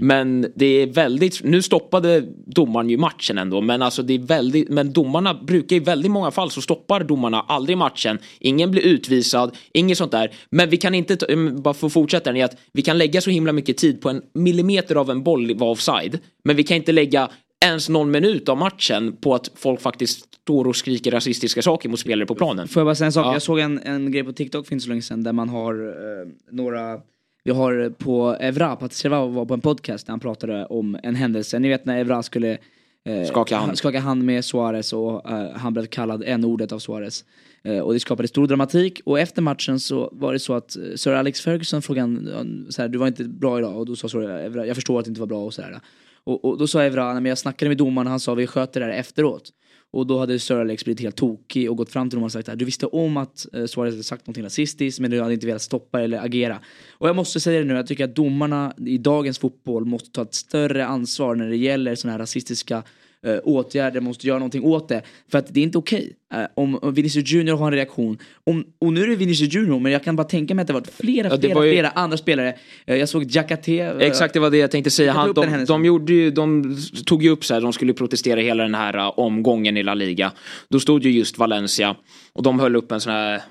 [0.01, 4.69] Men det är väldigt, nu stoppade domaren ju matchen ändå men alltså det är väldigt,
[4.69, 8.19] men domarna brukar i väldigt många fall så stoppar domarna aldrig matchen.
[8.39, 10.31] Ingen blir utvisad, inget sånt där.
[10.51, 13.31] Men vi kan inte, mm, bara för att fortsätta den, att vi kan lägga så
[13.31, 16.19] himla mycket tid på en millimeter av en boll var offside.
[16.45, 17.31] Men vi kan inte lägga
[17.65, 22.01] ens någon minut av matchen på att folk faktiskt står och skriker rasistiska saker mot
[22.01, 22.69] spelare på planen.
[22.69, 23.27] Får jag bara säga en sak?
[23.27, 23.33] Ja.
[23.33, 25.75] Jag såg en, en grej på TikTok för inte så länge sedan där man har
[25.75, 27.01] eh, några
[27.45, 31.15] vi har på Evra, Patrice Evra var på en podcast där han pratade om en
[31.15, 31.59] händelse.
[31.59, 32.59] Ni vet när Evra skulle
[33.05, 33.79] eh, Skaka hand.
[33.79, 37.25] skaka hand med Suarez och eh, han blev kallad n-ordet av Suarez.
[37.65, 40.83] Eh, och det skapade stor dramatik och efter matchen så var det så att eh,
[40.97, 44.09] Sir Alex Ferguson frågade han, så här, du var inte bra idag och då sa
[44.09, 45.81] Sir Evra, jag förstår att det inte var bra och sådär.
[46.25, 48.81] Och, och då sa Evra, men jag snackade med domaren och han sa vi sköter
[48.81, 49.51] det här efteråt.
[49.93, 52.49] Och då hade Sir Alex blivit helt tokig och gått fram till domaren och sagt
[52.49, 55.47] att du visste om att eh, Suarez hade sagt någonting rasistiskt men du hade inte
[55.47, 56.61] velat stoppa eller agera.
[56.91, 60.23] Och jag måste säga det nu, jag tycker att domarna i dagens fotboll måste ta
[60.23, 62.83] ett större ansvar när det gäller sådana här rasistiska
[63.27, 65.03] eh, åtgärder, måste göra någonting åt det.
[65.31, 66.17] För att det är inte okej.
[66.35, 69.93] Eh, om Vinicius Junior har en reaktion, om, och nu är det Vinicius Junior men
[69.93, 71.89] jag kan bara tänka mig att det varit flera, Ja, det flera, var ju- flera
[71.91, 72.55] andra spelare.
[72.87, 73.73] Eh, jag såg Jacate.
[73.77, 75.13] eh, Exakt, det var det jag tänkte säga.
[75.13, 78.63] Han, de, de, gjorde ju, de tog ju upp så här, de skulle protestera hela
[78.63, 80.33] den här uh, omgången i La Liga.
[80.69, 81.97] Då stod ju just Valencia
[82.33, 83.43] och de höll upp en sån här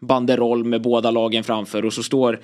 [0.00, 2.40] banderoll med båda lagen framför och så står,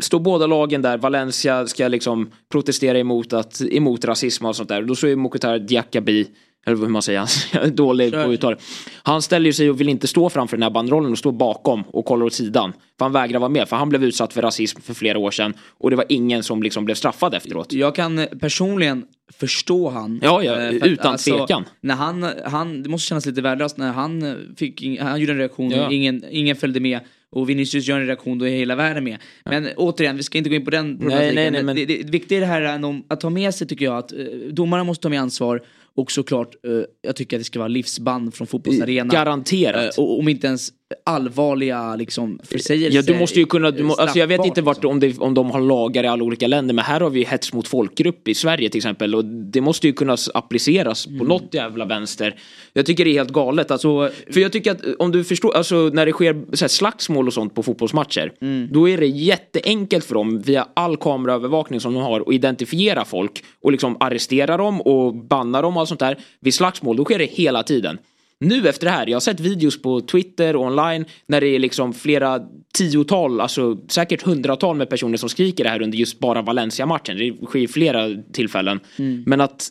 [0.00, 0.98] står båda lagen där.
[0.98, 4.82] Valencia ska liksom protestera emot, att, emot rasism och sånt där.
[4.82, 6.26] Då står ju Mokhtar Diakabi
[6.66, 8.56] eller hur man säger, jag är dålig på det.
[9.02, 12.04] Han ställer sig och vill inte stå framför den här banderollen och står bakom och
[12.04, 12.72] kollar åt sidan.
[12.98, 15.54] För han vägrar vara med, för han blev utsatt för rasism för flera år sedan.
[15.78, 17.72] Och det var ingen som liksom blev straffad efteråt.
[17.72, 20.20] Jag kan personligen förstå han.
[20.22, 21.64] Ja, ja, Eh, för att, utan tvekan.
[21.80, 25.70] När han, han, det måste kännas lite värdelöst när han fick, han gjorde en reaktion
[25.70, 25.92] Ja.
[25.92, 27.00] ingen, ingen följde med.
[27.30, 29.18] Och Vinicius gör en reaktion, då är hela världen med.
[29.44, 31.34] Men återigen, vi ska inte gå in på den problematiken.
[31.34, 33.66] nej, nej, men- det, det, det viktiga i det här är att ta med sig
[33.66, 34.18] tycker jag att eh,
[34.50, 35.62] domarna måste ta med ansvar.
[35.94, 36.72] Och såklart, eh,
[37.02, 39.12] jag tycker att det ska vara livsband från fotbollsarena.
[39.14, 39.98] Garanterat.
[39.98, 40.70] Eh, och om inte ens
[41.04, 42.96] allvarliga liksom förseelser.
[42.96, 44.90] Ja, du måste ju kunna, du må, alltså jag vet inte vart, liksom.
[44.90, 47.52] om, det, om de har lagar i alla olika länder, men här har vi hets
[47.52, 51.26] mot folkgrupp i Sverige till exempel och det måste ju kunna appliceras på Mm.
[51.26, 52.34] något jävla vänster.
[52.72, 53.70] Jag tycker det är helt galet.
[53.70, 56.68] Alltså, för jag tycker att eh, om du förstår, alltså när det sker så här,
[56.68, 58.68] slagsmål och sånt på fotbollsmatcher, Mm.
[58.72, 63.44] då är det jätteenkelt för dem via all kameraövervakning som de har att identifiera folk
[63.62, 66.18] och liksom arrestera dem och banna dem och allt sånt där.
[66.40, 67.98] Vid slagsmål, då sker det hela tiden.
[68.40, 71.58] Nu efter det här, jag har sett videos på Twitter och online när det är
[71.58, 72.40] liksom flera
[72.74, 77.16] tiotal, alltså säkert hundratal med personer som skriker det här under just bara Valencia-matchen.
[77.16, 78.80] Det sker i flera tillfällen.
[79.26, 79.70] Men att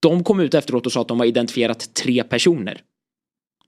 [0.00, 2.80] de kom ut efteråt och sa att de har identifierat tre personer.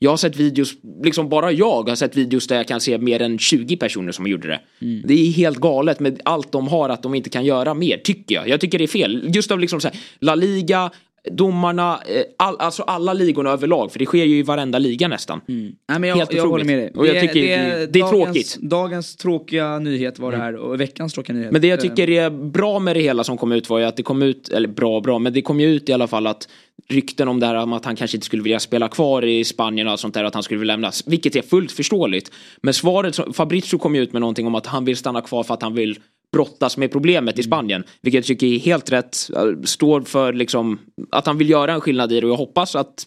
[0.02, 0.72] Jag har sett videos,
[1.02, 4.26] liksom bara jag har sett videos där jag kan se mer än 20 personer som
[4.26, 4.60] gjorde det.
[5.04, 8.34] Det är helt galet med allt de har att de inte kan göra mer, tycker
[8.34, 8.48] jag.
[8.48, 9.30] Jag tycker det är fel.
[9.34, 10.90] Just av liksom så här, La Liga,
[11.30, 13.92] domarna, eh, all, alltså alla ligorna överlag.
[13.92, 15.40] För det sker ju i varenda liga nästan.
[15.46, 16.92] Nej, men jag, Helt jag håller med dig.
[16.96, 18.58] Och jag tycker det- det är dagens, tråkigt.
[18.60, 21.52] Dagens tråkiga nyhet var det här och veckans tråkiga nyhet.
[21.52, 23.84] Men det jag Eh, tycker är bra med det hela som kom ut var ju
[23.84, 26.26] att det kom ut, eller bra bra, men det kom ju ut i alla fall
[26.26, 26.48] att
[26.88, 29.86] rykten om det här om att han kanske inte skulle vilja spela kvar i Spanien
[29.86, 32.30] och allt sånt där, att han skulle vilja lämnas, vilket är fullt förståeligt.
[32.62, 35.54] Men svaret, Fabrizio kom ju ut med någonting om att han vill stanna kvar för
[35.54, 35.98] att han vill
[36.32, 40.78] brottas med problemet i Spanien, vilket jag tycker är helt rätt, äh, står för liksom
[41.10, 43.06] att han vill göra en skillnad i det och jag hoppas att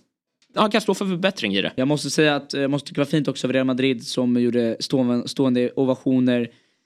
[0.56, 1.72] han kan stå för förbättring i det.
[1.76, 4.42] Jag måste säga att jag måste tycka det var fint också av Real Madrid som
[4.42, 4.78] gjorde
[5.26, 6.42] stående, ovationer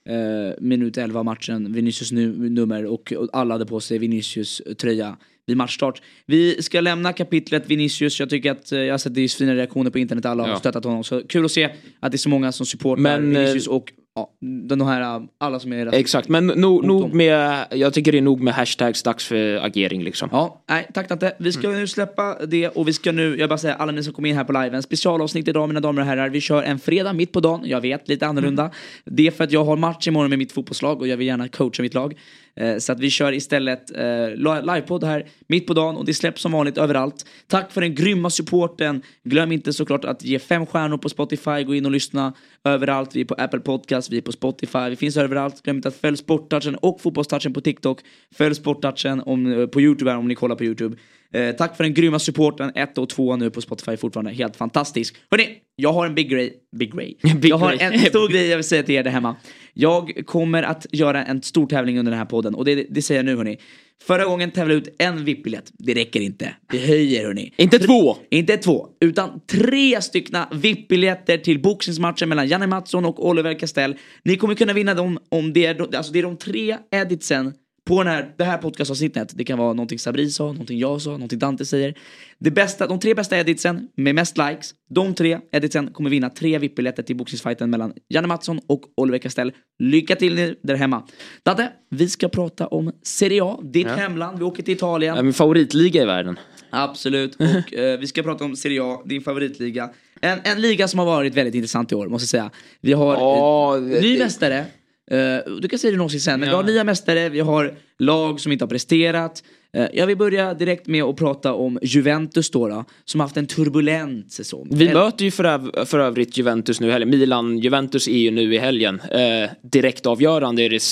[0.08, 5.16] eh, minut 11 av matchen, Vinicius nu, nummer och, alla hade på sig Vinicius tröja
[5.46, 6.02] vid matchstart.
[6.26, 9.54] Vi ska lämna kapitlet Vinicius, jag tycker att eh, jag har sett det är fina
[9.54, 10.56] reaktioner på internet, alla har Ja.
[10.58, 11.04] stöttat honom.
[11.04, 11.70] Så kul att se
[12.00, 14.30] att det är så många som supportar Men, eh, Vinicius och ja,
[14.76, 16.00] de här, alla som är rasister.
[16.00, 20.02] Exakt, men no, nog med, jag tycker det är nog med hashtags dags för agering
[20.02, 20.28] liksom.
[20.32, 21.32] Ja, nej, tack Tante.
[21.38, 24.12] Vi ska nu släppa det och vi ska nu, jag bara säga alla ni som
[24.12, 26.28] kommer in här på live, en specialavsnitt idag mina damer och herrar.
[26.28, 28.70] Vi kör en fredag mitt på dagen, jag vet, lite annorlunda.
[29.04, 31.48] Det är för att jag har match imorgon med mitt fotbollslag och jag vill gärna
[31.48, 32.14] coacha mitt lag.
[32.60, 36.42] Eh, Så att vi kör istället eh, livepodd här mitt på dagen och det släpps
[36.42, 37.26] som vanligt överallt.
[37.46, 39.02] Tack för den grymma supporten.
[39.24, 42.32] Glöm inte såklart att ge fem stjärnor på Spotify, gå in och lyssna
[42.64, 43.16] överallt.
[43.16, 45.62] Vi är på Apple Podcast, vi är på Spotify, vi finns överallt.
[45.62, 48.00] Glöm inte att följa Sporttouchen och Fotbollstouchen på TikTok.
[48.34, 50.96] Följ Sporttouchen om, eh, på YouTube här, om ni kollar på YouTube.
[51.34, 55.16] Eh, tack för den grymma supporten, 1 och 2 nu på Spotify fortfarande, helt fantastisk.
[55.30, 57.16] Hörni, jag har en big grej, big grej.
[57.40, 59.36] Big jag har en stor grej jag vill säga till er där hemma.
[59.74, 63.18] Jag kommer att göra en stor tävling under den här podden och det, det säger
[63.18, 63.58] jag nu hörni.
[64.02, 65.72] Förra gången tävlade ut en VIP-biljett.
[65.78, 66.54] Det räcker inte.
[66.72, 67.52] Vi höjer hörni.
[67.56, 68.16] Inte två!
[68.30, 73.96] Inte två, utan tre styckna VIP-biljetter till boxningsmatchen mellan Janne Mattsson och Oliver Castell.
[74.24, 77.52] Ni kommer kunna vinna dem om det är, alltså det är de tre editsen
[77.88, 79.32] på den här, det här podcastavsnittet.
[79.34, 81.94] Det kan vara någonting Sabri sa, någonting jag sa, någonting Dante säger.
[82.38, 86.58] Det bästa, de tre bästa editsen med mest likes, de tre editsen kommer vinna tre
[86.58, 89.52] VIP-biljetter till boxningsfighten mellan Janne Mattsson och Oliver Castell.
[89.78, 91.02] Lycka till ni där hemma.
[91.44, 94.38] Dante, vi ska prata om Serie A, ditt hemland.
[94.38, 95.16] Vi åker till Italien.
[95.16, 96.38] Ja, Min favoritliga i världen.
[96.70, 99.90] Absolut, och eh, vi ska prata om Serie A, din favoritliga.
[100.20, 102.50] En, en liga som har varit väldigt intressant i år, måste jag säga.
[102.80, 104.64] Vi har Ja, det- ny mästare.
[105.10, 108.40] Eh, du kan säga det någonsin sen, men vi har nya mästare, vi har lag
[108.40, 109.42] som inte har presterat.
[109.72, 113.36] Eh, jag vill börja direkt med att prata om Juventus då, då som har haft
[113.36, 114.68] en turbulent säsong.
[114.72, 117.10] Vi möter ju för, öv- för övrigt Juventus nu i helgen.
[117.10, 119.00] Milan-Juventus är ju nu i helgen.
[119.00, 120.82] Eh, direkt avgörande är det,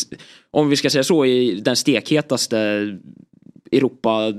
[0.50, 2.58] om vi ska säga så, i den stekhetaste
[3.72, 4.32] Europa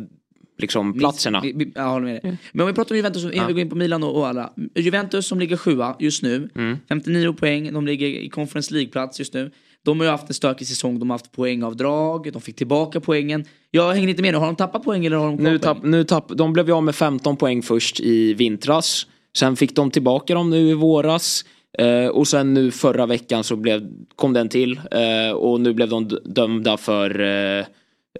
[0.57, 1.41] liksom, platserna.
[1.41, 2.38] Vi, vi, jag håller med dig.
[2.51, 4.53] Men om vi pratar om Juventus, innan vi går in på Milan och, och alla.
[4.75, 6.49] Juventus som ligger sjua just nu.
[6.55, 6.78] Mm.
[6.89, 9.51] 59 poäng, de ligger i Conference League-plats just nu.
[9.88, 13.45] De har ju haft en stökig säsong, de har haft poängavdrag, de fick tillbaka poängen.
[13.71, 15.59] Jag hänger inte med nu, har de tappat poäng eller har de Nu poäng?
[15.59, 19.07] tapp, nu tapp, de blev ju av med 15 poäng först i vintras.
[19.38, 21.45] Sen fick de tillbaka dem nu i våras.
[21.77, 24.79] Eh, och sen nu förra veckan så blev, kom den till.
[24.91, 27.65] Eh, och nu blev de dömda för eh,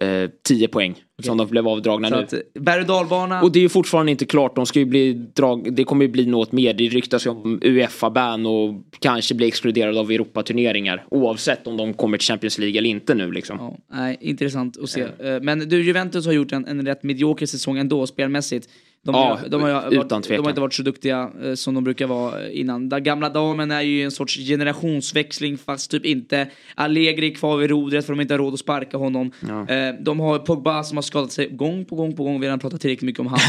[0.02, 0.96] eh, 10 poäng.
[1.24, 2.22] Som de blev avdragna Så nu.
[2.22, 3.42] att, eh, berg och dalbana.
[3.42, 4.56] Och det är ju fortfarande inte klart.
[4.56, 6.74] De ska ju bli drag, det kommer ju bli något mer.
[6.74, 11.06] Det ryktas ju om Uefa-ban och kanske bli exkluderade av Europaturneringar.
[11.12, 13.58] Oavsett om de kommer till Champions League eller inte nu liksom.
[13.60, 15.02] Ja, nej, intressant att se.
[15.02, 18.70] Eh, Men du, Juventus har gjort en, en rätt medioker säsong ändå spelmässigt.
[19.06, 20.50] De, Ja, har- de, har, varit, utan de har tvekan.
[20.50, 22.90] inte varit så duktiga eh, som de brukar vara innan.
[22.90, 26.48] Den gamla damen är ju en sorts generationsväxling fast typ inte.
[26.76, 29.32] Allegri är kvar vid rodret för de inte har råd att sparka honom.
[29.70, 32.34] Eh, De har Pogba som har skadat sig gång på gång på gång.
[32.34, 33.40] Vi har redan pratat tillräckligt mycket om han.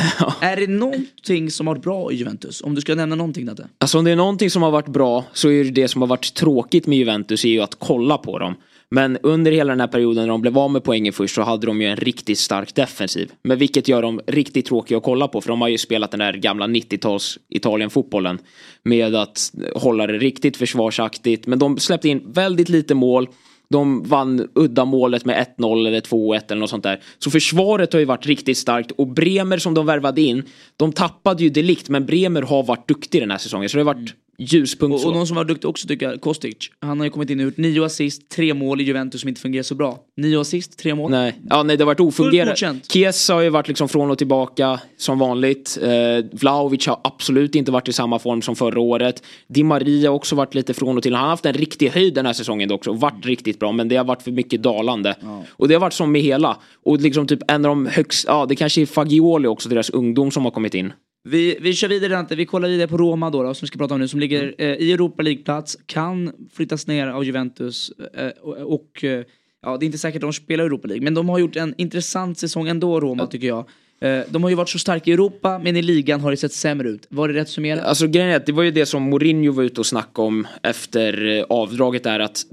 [0.40, 2.60] Är det någonting som har varit bra i Juventus?
[2.62, 3.68] Om du ska nämna någonting Natte?
[3.78, 6.08] Alltså om det är någonting som har varit bra så är det det som har
[6.08, 8.54] varit tråkigt med Juventus är ju att kolla på dem.
[8.90, 11.66] Men under hela den här perioden när de blev av med poängen först så hade
[11.66, 13.32] de ju en riktigt stark defensiv.
[13.42, 16.20] Men vilket gör dem riktigt tråkiga att kolla på för de har ju spelat den
[16.20, 18.38] där gamla 90-tals Italien-fotbollen.
[18.82, 21.46] Med att hålla det riktigt försvarsaktigt.
[21.46, 23.28] Men de släppte in väldigt lite mål.
[23.70, 27.00] De vann uddamålet med 1-0 eller 2-1 eller något sånt där.
[27.18, 30.42] Så försvaret har ju varit riktigt starkt och Bremer som de värvade in,
[30.76, 33.94] de tappade ju delikt men Bremer har varit duktig den här säsongen så det har
[33.94, 35.08] varit ljuspunkt Och, så.
[35.08, 36.56] och någon som var duktig också tycker jag, Kostic.
[36.80, 39.40] Han har ju kommit in och gjort nio assist, tre mål i Juventus som inte
[39.40, 39.98] fungerar så bra.
[40.16, 41.10] Nio assist, tre mål.
[41.10, 42.80] Nej, ja, nej det har varit ofungerande.
[42.92, 45.78] Chiesa har ju varit liksom från och tillbaka som vanligt.
[45.82, 49.22] Eh, Vlahovic har absolut inte varit i samma form som förra året.
[49.48, 51.14] Di Maria har också varit lite från och till.
[51.14, 53.88] Han har haft en riktig höjd den här säsongen också och varit riktigt bra men
[53.88, 55.14] det har varit för mycket dalande.
[55.50, 56.56] Och det har varit som med hela.
[56.84, 60.30] Och liksom typ en av de högst, ja det kanske är Fagioli också, deras ungdom
[60.30, 60.92] som har kommit in.
[61.28, 63.78] Vi, vi kör vidare Dante, vi kollar vidare på Roma då, då som vi ska
[63.78, 68.28] prata om nu, som ligger eh, i Europa League-plats, kan flyttas ner av Juventus eh,
[68.28, 69.24] och, och eh,
[69.62, 71.74] ja, det är inte säkert att de spelar Europa League, men de har gjort en
[71.78, 73.64] intressant säsong ändå Roma tycker jag.
[74.00, 76.52] Eh, de har ju varit så starka i Europa, men i ligan har det sett
[76.52, 77.06] sämre ut.
[77.08, 77.84] Var det rätt summerat?
[77.84, 80.46] Alltså grejen är att det var ju det som Mourinho var ute och snackade om
[80.62, 82.44] efter eh, avdraget där att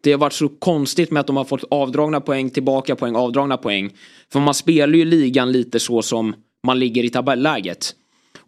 [0.00, 3.56] det har varit så konstigt med att de har fått avdragna poäng, tillbaka poäng, avdragna
[3.56, 3.90] poäng.
[4.32, 6.34] För man spelar ju ligan lite så som
[6.66, 7.94] man ligger i tabelläget.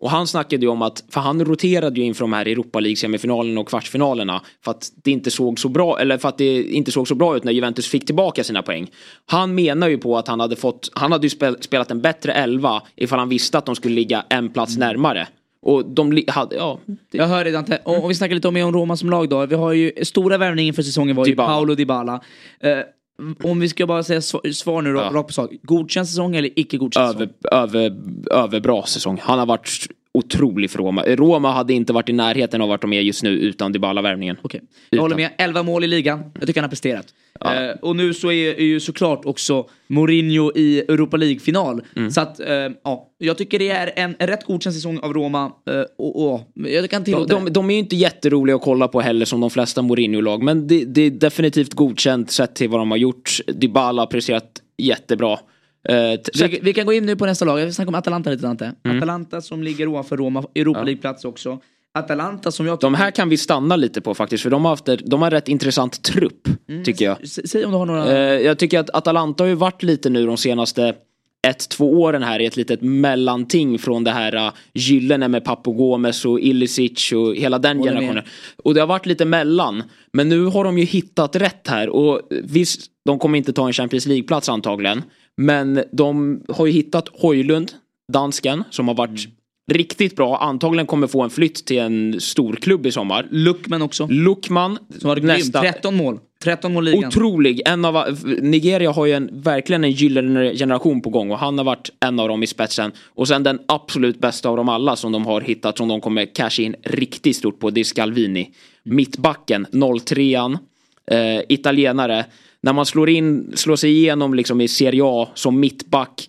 [0.00, 2.96] Och han snackade ju om att, för han roterade ju inför de här Europa League
[2.96, 6.92] semifinalerna och kvartsfinalerna för att det inte såg så bra, eller för att det inte
[6.92, 8.90] såg så bra ut när Juventus fick tillbaka sina poäng.
[9.26, 12.32] Han menar ju på att han hade fått, han hade ju spel, spelat en bättre
[12.32, 15.28] elva ifall han visste att de skulle ligga en plats närmare.
[15.62, 16.78] Och de hade, ja.
[16.86, 17.78] Det, Jag hör det Dante.
[17.84, 19.46] Och om vi snackar lite om, om Roma som lag då.
[19.46, 21.48] Vi har ju stora värvningen för säsongen var ju Dybala.
[21.48, 22.20] Paolo Dybala.
[22.60, 22.78] Eh,
[23.44, 25.10] om vi ska bara säga svar, svar nu Ja.
[25.12, 25.50] rakt på sak.
[25.62, 27.28] Godkänd säsong eller icke godkänd säsong?
[27.50, 27.96] över, över,
[28.30, 29.18] över bra säsong.
[29.22, 29.68] Han har varit
[30.14, 31.02] otrolig för Roma.
[31.02, 34.36] Roma hade inte varit i närheten av vart de är just nu utan Dybala-värvningen.
[34.42, 34.60] Okej.
[34.90, 35.02] Jag Utan.
[35.02, 35.30] håller med.
[35.38, 36.30] 11 mål i ligan.
[36.34, 37.06] Jag tycker han har presterat.
[37.44, 41.82] Eh, och nu så är, är ju såklart också Mourinho i Europa League-final.
[41.96, 42.10] Mm.
[42.10, 42.46] Så att, eh,
[42.84, 43.04] ja.
[43.18, 45.52] Jag tycker det är en, rätt godkänd säsong av Roma.
[45.70, 48.88] eh, och, och, jag kan De, tillåta de, de är ju inte jätteroliga att kolla
[48.88, 50.42] på heller som de flesta Mourinho-lag.
[50.42, 53.30] Men det, det är definitivt godkänt sett till vad de har gjort.
[53.46, 55.38] Dybala har presterat jättebra.
[56.34, 57.60] Sett- Vi, vi kan gå in nu på nästa lag.
[57.60, 58.72] Jag vill snacka om Atalanta lite Dante.
[58.84, 58.96] Mm.
[58.98, 61.58] Atalanta som ligger ovanför Roma, Europa League-plats också.
[61.94, 64.88] Atalanta som jag de här kan vi stanna lite på faktiskt för de har, haft,
[65.04, 66.48] de har en rätt intressant trupp
[66.84, 67.16] tycker jag.
[67.22, 68.12] S- Säg om du har några...
[68.18, 70.94] Eh, jag tycker att Atalanta har ju varit lite nu de senaste
[71.48, 75.72] ett, två åren här i ett litet mellanting från det här uh, gyllene med Papo
[75.72, 78.24] Gomes och Ilicic och hela den generationen.
[78.64, 79.82] Och det har varit lite mellan.
[80.12, 83.72] Men nu har de ju hittat rätt här och visst, de kommer inte ta en
[83.72, 85.02] Champions League-plats antagligen.
[85.38, 87.72] Men de har ju hittat Hojlund,
[88.12, 89.28] dansken, som har varit
[89.72, 90.38] riktigt bra.
[90.38, 93.26] Antagligen kommer få en flytt till en stor klubb i sommar.
[93.30, 94.06] Luckman också.
[94.06, 95.52] Lukman, Som var grym.
[95.52, 96.18] 13 mål.
[96.44, 97.04] 13 mål ligan.
[97.04, 97.62] Otrolig.
[97.66, 101.64] En av, Nigeria har ju en, verkligen en gyllene generation på gång och han har
[101.64, 102.92] varit en av dem i spetsen.
[103.06, 106.34] Och sen den absolut bästa av dem alla som de har hittat som de kommer
[106.34, 108.50] casha in riktigt stort på det är Scalvini.
[108.82, 110.58] Mittbacken, 03an,
[111.10, 112.24] eh, italienare.
[112.62, 116.28] När man slår, in, slår sig igenom liksom i Serie A som mittback,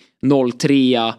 [0.60, 1.14] 03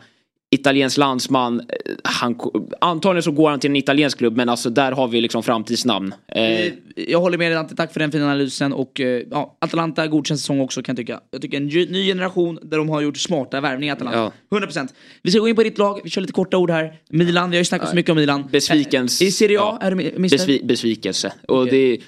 [0.52, 1.61] italiensk landsman.
[1.61, 1.66] Eh,
[2.04, 2.36] Han,
[2.80, 6.14] antagligen så går han till en italiensk klubb men alltså där har vi liksom framtidsnamn.
[6.28, 10.06] Eh, Jag håller med dig Dante, tack för den fina analysen och eh, ja, Atalanta,
[10.06, 11.20] godkänd säsong också kan jag tycka.
[11.30, 14.32] Jag tycker en ny generation där de har gjort smarta värvningar Atalanta.
[14.50, 14.88] 100%.
[15.22, 16.94] Vi ska gå in på ditt lag, vi kör lite korta ord här.
[17.11, 18.48] Milan, vi har ju snackat så mycket om Milan.
[18.52, 19.20] Besvikens.
[19.22, 20.28] Eh, I Serie A, är du?
[20.28, 21.32] Besvi, besvikelse.
[21.48, 21.98] Och det,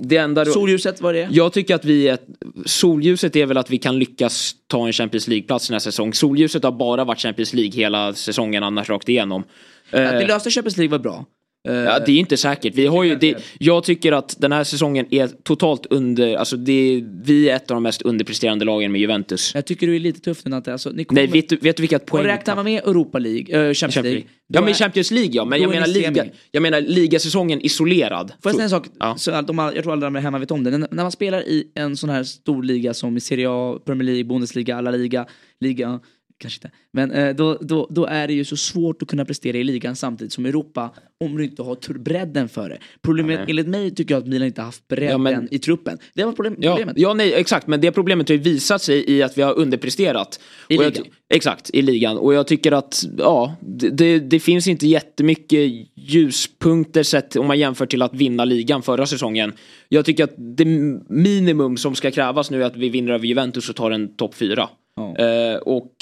[0.00, 0.44] det enda...
[0.44, 1.34] Solljuset, vad är det?
[1.34, 2.18] Jag tycker att vi är,
[2.66, 6.12] solljuset är väl att vi kan lyckas ta en Champions League-plats här säsongen.
[6.12, 9.42] Solljuset har bara varit Champions League hela säsongen annars rakt igenom.
[9.90, 11.24] Att vi Eh, löste Champions League var bra.
[11.68, 12.74] Eh, Ja, det är inte säkert.
[12.74, 17.04] Vi har ju, det, jag tycker att den här säsongen är totalt under, alltså det,
[17.24, 19.54] vi är ett av de mest underpresterande lagen med Juventus.
[19.54, 20.72] Jag tycker du är lite tuff nu Dante.
[20.72, 21.22] Alltså, ni kommer...
[21.22, 22.24] Nej, vet du, vet du vilka Och poäng...
[22.24, 24.22] räknar man med Europa League, äh, Champions League.
[24.54, 28.32] Ja men Champions League ja, men jag menar, liga, jag menar ligasäsongen isolerad.
[28.42, 28.86] Får jag säga en sak?
[28.98, 29.16] Ja.
[29.16, 30.70] Så de, jag tror alla där hemma vet om det.
[30.70, 34.04] När, när man spelar i en sån här stor liga som i Serie A, Premier
[34.06, 35.26] League, Bundesliga, alla liga,
[35.60, 36.00] liga,
[36.42, 36.76] kanske inte.
[36.92, 39.96] Men eh, då, då, då är det ju så svårt att kunna prestera i ligan
[39.96, 40.90] samtidigt som Europa
[41.20, 42.78] om du inte har bredden för det.
[43.02, 43.46] Problemet, nej.
[43.50, 45.98] enligt mig tycker jag att Milan inte haft bredden Ja, men- i truppen.
[46.14, 46.98] Det var problem, Ja, problemet.
[46.98, 47.66] ja, nej, exakt.
[47.66, 50.40] Men det problemet har ju visat sig i att vi har underpresterat.
[50.68, 51.04] I Och jag ligan.
[51.04, 52.18] ty- exakt, i ligan.
[52.18, 57.58] Och jag tycker att, ja, det, det, det finns inte jättemycket ljuspunkter sett om man
[57.58, 59.52] jämför till att vinna ligan förra säsongen.
[59.88, 60.64] Jag tycker att det
[61.08, 64.34] minimum som ska krävas nu är att vi vinner över Juventus och tar en topp
[64.34, 64.68] fyra.
[64.96, 65.16] Ja.
[65.16, 65.92] Eh, och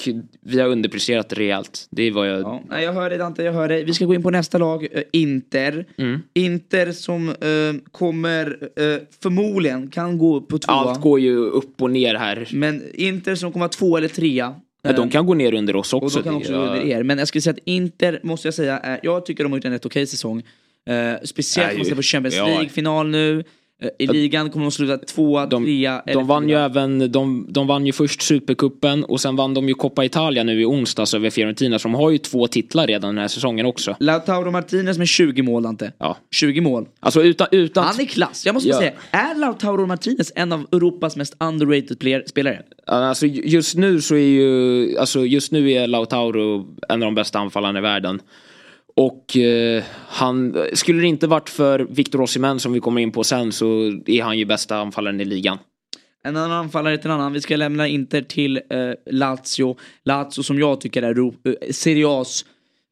[0.41, 1.87] vi har underpresterat rejält.
[1.91, 2.41] Det är vad jag...
[2.41, 3.83] Ja, nej, jag hör dig Dante, jag hör dig.
[3.83, 5.85] Vi ska gå in på nästa lag, eh, Inter.
[5.97, 6.21] Mm.
[6.33, 10.75] Inter som eh, kommer eh, förmodligen kan gå på tvåa.
[10.75, 12.47] Allt går ju upp och ner här.
[12.51, 14.55] Men Inter som kommer vara två eller trea.
[14.83, 16.17] Ja, de kan gå ner under oss Och också.
[16.19, 17.03] de kan också gå under er.
[17.03, 19.65] Men jag skulle säga att Inter, måste jag säga, är, jag tycker de har gjort
[19.65, 20.43] en rätt okej säsong.
[20.89, 22.35] Eh, speciellt om man ser på Champions.
[22.35, 23.43] League-final nu.
[23.99, 26.65] I ligan kommer de sluta tvåa, De, trea eller de vann ju fyra.
[26.65, 30.61] även, de, de vann ju först Supercupen och sen vann de ju Coppa Italia nu
[30.61, 33.95] i onsdags över Fiorentina så de har ju två titlar redan den här säsongen också.
[33.99, 35.91] Lautaro Martinez med 20 mål, Dante.
[35.97, 36.17] Ja.
[36.31, 36.87] 20 mål.
[36.99, 38.45] Alltså utan, utan Han är klass.
[38.45, 38.77] Jag måste Ja.
[38.77, 42.61] säga, är Lautaro Martinez en av Europas mest underrated spelare?
[42.85, 47.39] alltså just nu så är ju, alltså just nu är Lautaro en av de bästa
[47.39, 48.19] anfallarna i världen.
[48.95, 53.23] Och eh, han, skulle det inte varit för Victor Osimhen som vi kommer in på
[53.23, 53.65] sen så
[54.05, 55.57] är han ju bästa anfallaren i ligan.
[56.23, 57.33] En annan anfallare till en annan.
[57.33, 58.61] Vi ska lämna Inter till eh,
[59.11, 59.77] Lazio.
[60.03, 62.45] Lazio som jag tycker är Ro- eh, Serie A's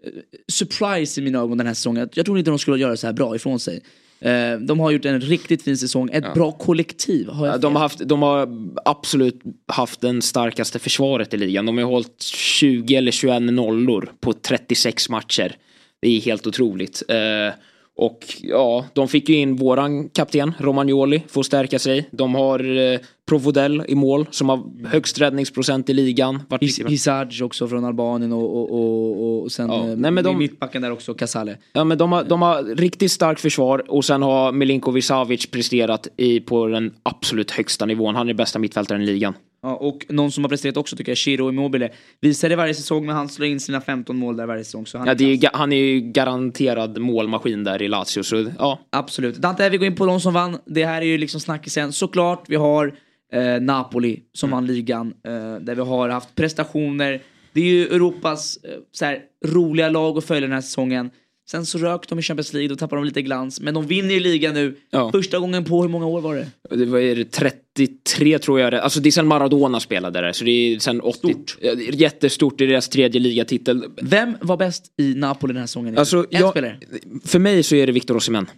[0.06, 0.12] eh,
[0.48, 2.10] surprise i mina ögon den här säsongen.
[2.14, 3.82] Jag tror inte de skulle göra så här bra ifrån sig.
[4.20, 6.10] Eh, de har gjort en riktigt fin säsong.
[6.14, 7.28] Ett bra kollektiv.
[7.30, 8.48] Har jag Ja, De har, haft, de har
[8.86, 11.66] absolut haft den starkaste försvaret i ligan.
[11.66, 15.56] De har hållit 20 eller 21 nollor på 36 matcher.
[16.02, 17.04] Det är helt otroligt.
[17.08, 17.54] Eh,
[17.96, 22.10] och ja, de fick ju in våran kapten Romagnoli för att stärka sig.
[22.12, 26.42] De har eh, Provodel i mål som har högst räddningsprocent i ligan.
[26.50, 30.24] Vart His- Hisage också från Albanien och, och, och, och sen Ja, eh, nej, men
[30.24, 31.58] de- mittbacken där också, Casale.
[31.74, 36.08] Ja men de har, de har riktigt starkt försvar och sen har Milinkovic Savic presterat
[36.18, 38.16] i, på den absolut högsta nivån.
[38.16, 39.34] Han är bästa mittfältaren i ligan.
[39.62, 41.90] Ja, och någon som har presterat också tycker jag, Chiro Immobile.
[42.22, 44.86] Visar det varje säsong, men han slår in sina 15 mål där varje säsong.
[44.86, 48.24] Så han, ja, är ju, han är ju garanterad målmaskin där i Lazio.
[48.24, 48.80] Så, ja.
[48.90, 49.36] Absolut.
[49.36, 50.58] Dante, vi går in på de som vann.
[50.66, 51.94] Det här är ju liksom snackisen.
[51.94, 52.94] Såklart, vi har
[53.34, 54.58] eh, Napoli som mm.
[54.58, 55.14] vann ligan.
[55.24, 57.22] Eh, där vi har haft prestationer.
[57.54, 61.10] Det är ju Europas eh, så roliga lag att följa den här säsongen.
[61.52, 63.60] Sen så rök de i Champions League, då tappade de lite glans.
[63.62, 64.76] Men de vinner ju ligan nu.
[64.90, 65.12] Ja.
[65.12, 66.76] Första gången på hur många år var det?
[66.76, 70.32] Det var 30 83 tror jag det Alltså det är sen Maradona spelade där.
[70.32, 71.18] Så det är sen 80.
[71.18, 71.58] Stort.
[71.94, 72.58] Jättestort.
[72.58, 73.86] Det är deras tredje ligatitel.
[74.02, 75.98] Vem var bäst i Napoli den här säsongen?
[75.98, 76.80] Alltså, en jag, spelare?
[77.26, 78.50] För mig så är det Victor Osimhen.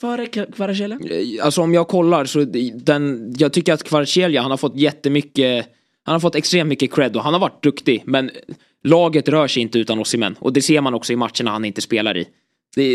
[0.00, 0.98] Före Kvaratskhelia?
[1.10, 2.44] Eh, alltså om jag kollar så
[2.74, 5.66] den, jag tycker att Kvaratskhelia han har fått jättemycket,
[6.02, 8.30] han har fått extremt mycket cred och han har varit duktig men
[8.84, 11.80] laget rör sig inte utan Osimhen och det ser man också i matcherna han inte
[11.80, 12.28] spelar i.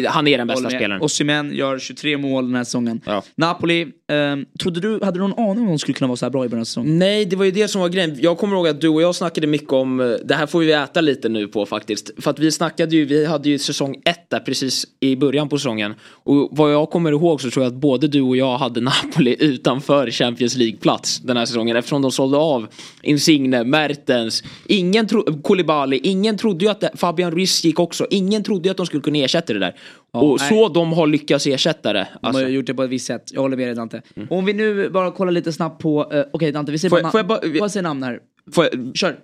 [0.07, 1.01] Han är den bästa spelaren.
[1.01, 3.01] Osimhen gör 23 mål den här säsongen.
[3.05, 3.23] Ja.
[3.35, 6.29] Napoli, ehm, trodde du, hade du någon aning om de skulle kunna vara så här
[6.29, 6.99] bra i början av säsongen?
[6.99, 8.17] Nej, det var ju det som var grejen.
[8.21, 10.71] Jag kommer ihåg att du och jag snackade mycket om, eh, det här får vi
[10.71, 12.11] äta lite nu på faktiskt.
[12.23, 15.57] För att vi snackade ju, vi hade ju säsong ett där precis i början på
[15.57, 15.93] säsongen.
[16.23, 19.35] Och vad jag kommer ihåg så tror jag att både du och jag hade Napoli
[19.39, 21.77] utanför Champions League-plats den här säsongen.
[21.77, 22.67] Eftersom de sålde av
[23.01, 28.07] Insigne, Mertens, ingen tro, Koulibaly, ingen trodde ju att det, Fabian Ruiz gick också.
[28.09, 29.72] Ingen trodde ju att de skulle kunna ersätta det där.
[30.11, 30.49] Och nej.
[30.49, 32.07] så de har lyckats ersätta det.
[32.21, 32.47] De har Alltså.
[32.47, 33.23] gjort det på ett visst sätt.
[33.33, 34.01] Jag håller med dig Dante.
[34.29, 36.09] Om vi nu bara kollar lite snabbt på...
[36.13, 37.59] eh, Okej Dante, vi säger Får bara, jag- får jag namn.
[37.59, 38.19] bara- säga namn här?
[38.55, 39.15] Jag, Kör.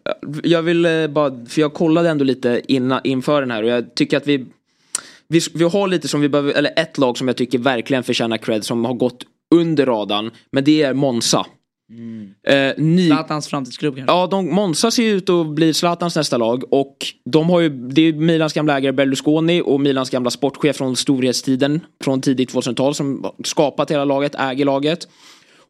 [0.43, 3.95] Jag vill eh, bara, för jag kollade ändå lite innan, inför den här och jag
[3.95, 4.45] tycker att vi
[5.27, 8.37] vi, vi har lite som vi behöver, eller ett lag som jag tycker verkligen förtjänar
[8.37, 9.23] cred som har gått
[9.55, 10.31] under radarn.
[10.51, 11.45] Men det är Monza.
[12.47, 13.07] Eh, ny...
[13.07, 14.13] Zlatans framtidsklubb kanske?
[14.15, 17.69] Ja, de, Monza ser ju ut att bli Zlatans nästa lag och de har ju,
[17.69, 22.95] det är Milans gamla ägare Berlusconi och Milans gamla sportchef från storhetstiden från tidigt 2000-tal
[22.95, 25.07] som skapat hela laget, äger laget.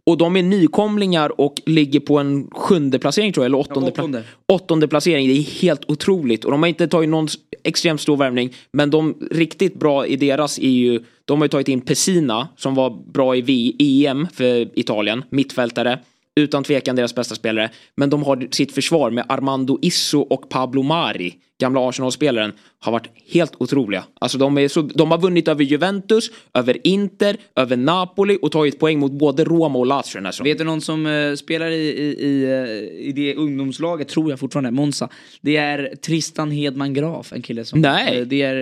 [0.05, 4.01] Och de är nykomlingar och ligger på en sjunde placering tror jag, eller åttonde, Ja,
[4.01, 4.19] åttonde.
[4.19, 4.23] pla-
[4.55, 5.27] åttonde placering.
[5.27, 6.45] Det är helt otroligt.
[6.45, 7.27] Och de har inte tagit någon
[7.69, 8.53] extremt stor värvning.
[8.73, 12.75] Men de riktigt bra i deras är ju, de har ju tagit in Pessina som
[12.75, 15.99] var bra i v- EM för Italien, mittfältare.
[16.35, 17.69] Utan tvekan deras bästa spelare.
[17.95, 21.33] Men de har sitt försvar med Armando Isso och Pablo Mari.
[21.59, 22.51] Gamla Arsenal-spelaren.
[22.81, 24.03] Har varit helt otroliga.
[24.21, 28.79] Alltså de, är så, de har vunnit över Juventus, över Inter, över Napoli och tagit
[28.79, 30.51] poäng mot både Roma och Lazio säsongen.
[30.51, 34.39] Vet du någon som eh, spelar i, i, i, eh, i det ungdomslaget, tror jag
[34.39, 35.09] fortfarande, Monza.
[35.41, 37.81] Det är Tristan Hedman Graf, en kille som...
[37.81, 38.19] Nej.
[38.19, 38.61] eh, Det är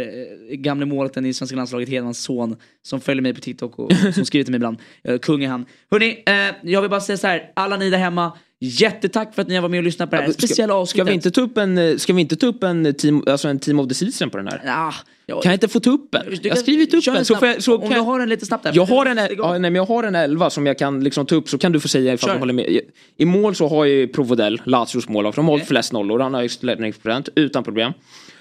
[0.50, 4.26] eh, gamle målvakten i svenska landslaget, Hedmans son, som följer mig på TikTok och som
[4.26, 4.78] skriver till mig ibland.
[5.04, 5.66] Eh, Kung är han.
[5.92, 6.24] Hörni,
[6.64, 9.62] jag vill bara säga så här, alla ni där hemma, jättetack för att ni har
[9.62, 10.96] varit med och lyssnat på det här speciella ska, avsnittet.
[10.96, 13.48] ska vi inte ta upp en, eh, ska vi inte ta upp en team, alltså
[13.48, 14.62] en team of the season på den här?
[14.68, 14.94] Ah,
[15.26, 16.22] jag, Kan jag inte få ta upp en?
[16.42, 17.26] Jag har skrivit upp kör en.
[17.26, 18.72] Så jag, så Om kan, du har en lite snabbt där.
[18.76, 21.36] jag har en, ja, nej, men jag har en elva som jag kan liksom ta
[21.36, 22.34] upp så kan du få säga ifall Kör.
[22.34, 22.80] du håller med.
[23.18, 26.34] I mål så har jag ju Provodel, Lazios målvakt, de har hållit flest nollor, han
[26.34, 27.94] har högst ledningsprocent utan problem.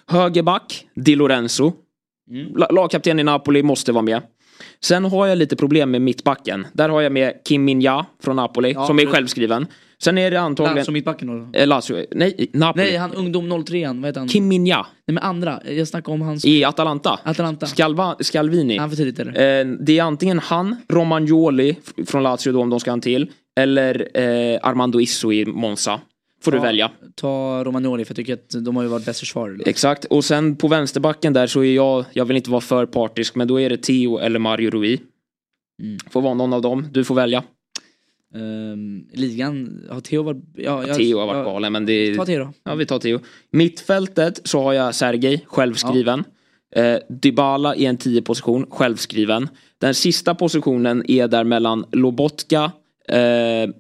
[0.07, 1.73] Högerback, Di Lorenzo.
[2.31, 2.57] Mm.
[2.57, 4.23] La- Lagkapten i Napoli måste vara med.
[4.81, 6.67] Sen har jag lite problem med mittbacken.
[6.73, 9.67] Där har jag med Kim Min-Ja från Napoli, Ja, som är självskriven.
[10.03, 10.77] Sen är det antagligen...
[10.77, 11.59] Lazio mittbacken då?
[11.59, 12.85] Eh, Lazio, nej, Napoli.
[12.85, 14.29] Nej, han ungdom 03 vad heter han?
[14.29, 16.45] Kim Min-Ja Nej men andra, jag snackar om hans...
[16.45, 17.21] i Atalanta.
[17.25, 17.67] Atalanta.
[17.67, 18.79] Scalva, Scalvini.
[18.79, 19.61] Han för tidigt eller?
[19.61, 21.77] Eh, det är antingen han, Romagnoli
[22.07, 23.31] från Lazio då om de ska ha en till.
[23.61, 26.01] Eller eh, Armando Isso i Monza.
[26.43, 26.91] Får du Ja, välja.
[27.15, 29.59] Ta Romagnoli för jag tycker att de har ju varit bäst försvarare.
[29.67, 30.05] Exakt.
[30.05, 33.49] Och sen på vänsterbacken där så är jag, jag vill inte vara för partisk, men
[33.49, 34.99] då är det Theo eller Mario Rui.
[35.83, 35.99] Mm.
[36.11, 36.89] Får vara någon av dem.
[36.93, 37.43] Du får välja.
[38.37, 40.43] Ehm, ligan, har Theo varit...
[40.55, 42.15] Ja, jag, Theo har varit ja, galen, men det är...
[42.15, 42.53] Ta Theo då.
[42.65, 43.21] Ja, vi tar Theo.
[43.51, 46.25] Mittfältet så har jag Sergej, självskriven.
[46.77, 49.49] Eh, Dybala i en 10 position, självskriven.
[49.79, 52.73] Den sista positionen är där mellan Lobotka,
[53.09, 53.71] eh,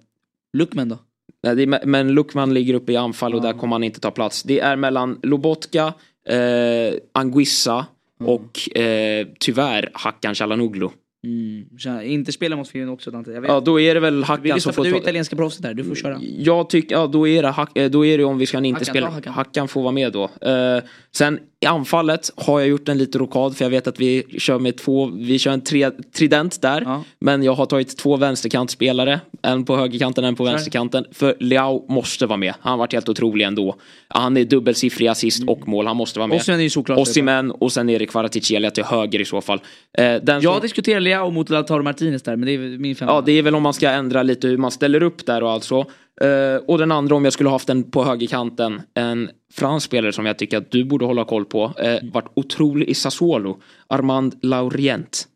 [0.53, 0.99] Luckman då?
[1.43, 4.43] Nej, är, men Lukman ligger uppe i anfall och där kommer han inte ta plats.
[4.43, 5.95] Det är mellan Lobotka,
[6.29, 7.87] eh, Anguissa
[8.21, 10.89] och eh, tyvärr Hakan Calhanoglu.
[11.27, 11.65] Mm.
[11.79, 13.43] Tja, Inte spela mot Fioren också Dante.
[13.49, 14.99] Ja, då är det väl lyssnar som får du är ta...
[14.99, 16.19] italienska proffset här, du får köra.
[16.21, 18.69] Jag tycker, ja då är det, Hack- eh, då är det om vi ska inte
[18.79, 19.07] Hakan, spela.
[19.07, 19.33] ta Hakan.
[19.33, 19.69] Hakan.
[19.69, 20.25] får vara med då.
[20.25, 24.23] Eh, sen i anfallet har jag gjort en liten rokad för jag vet att vi
[24.39, 26.83] kör med två, vi kör en tre, trident där.
[26.87, 27.05] Ja.
[27.19, 29.21] Men jag har tagit två vänsterkantspelare.
[29.43, 30.53] En på högerkanten, en på Kör.
[30.53, 31.05] vänsterkanten.
[31.13, 32.55] För Leao måste vara med.
[32.61, 33.77] Han har varit helt otrolig ändå.
[34.09, 35.87] Han är dubbelsiffrig assist och mål.
[35.87, 36.37] Han måste vara med.
[36.37, 39.61] Osimhen är ju såklart- Osimhen och sen är det Kvaratskhelia till höger i så fall.
[39.99, 43.13] Eh, den som- Jag diskuterar Leao mot Lautaro Martinez där, men det är min femma.
[43.13, 45.51] Ja, det är väl om man ska ändra lite hur man ställer upp där och
[45.51, 45.85] alltså.
[46.21, 48.83] Eh, och den andra om jag skulle haft den på högerkanten.
[48.95, 51.73] En fransk spelare som jag tycker att du borde hålla koll på.
[51.79, 53.59] Eh, varit otrolig i Sassuolo.
[53.89, 55.29] Armand Laurient.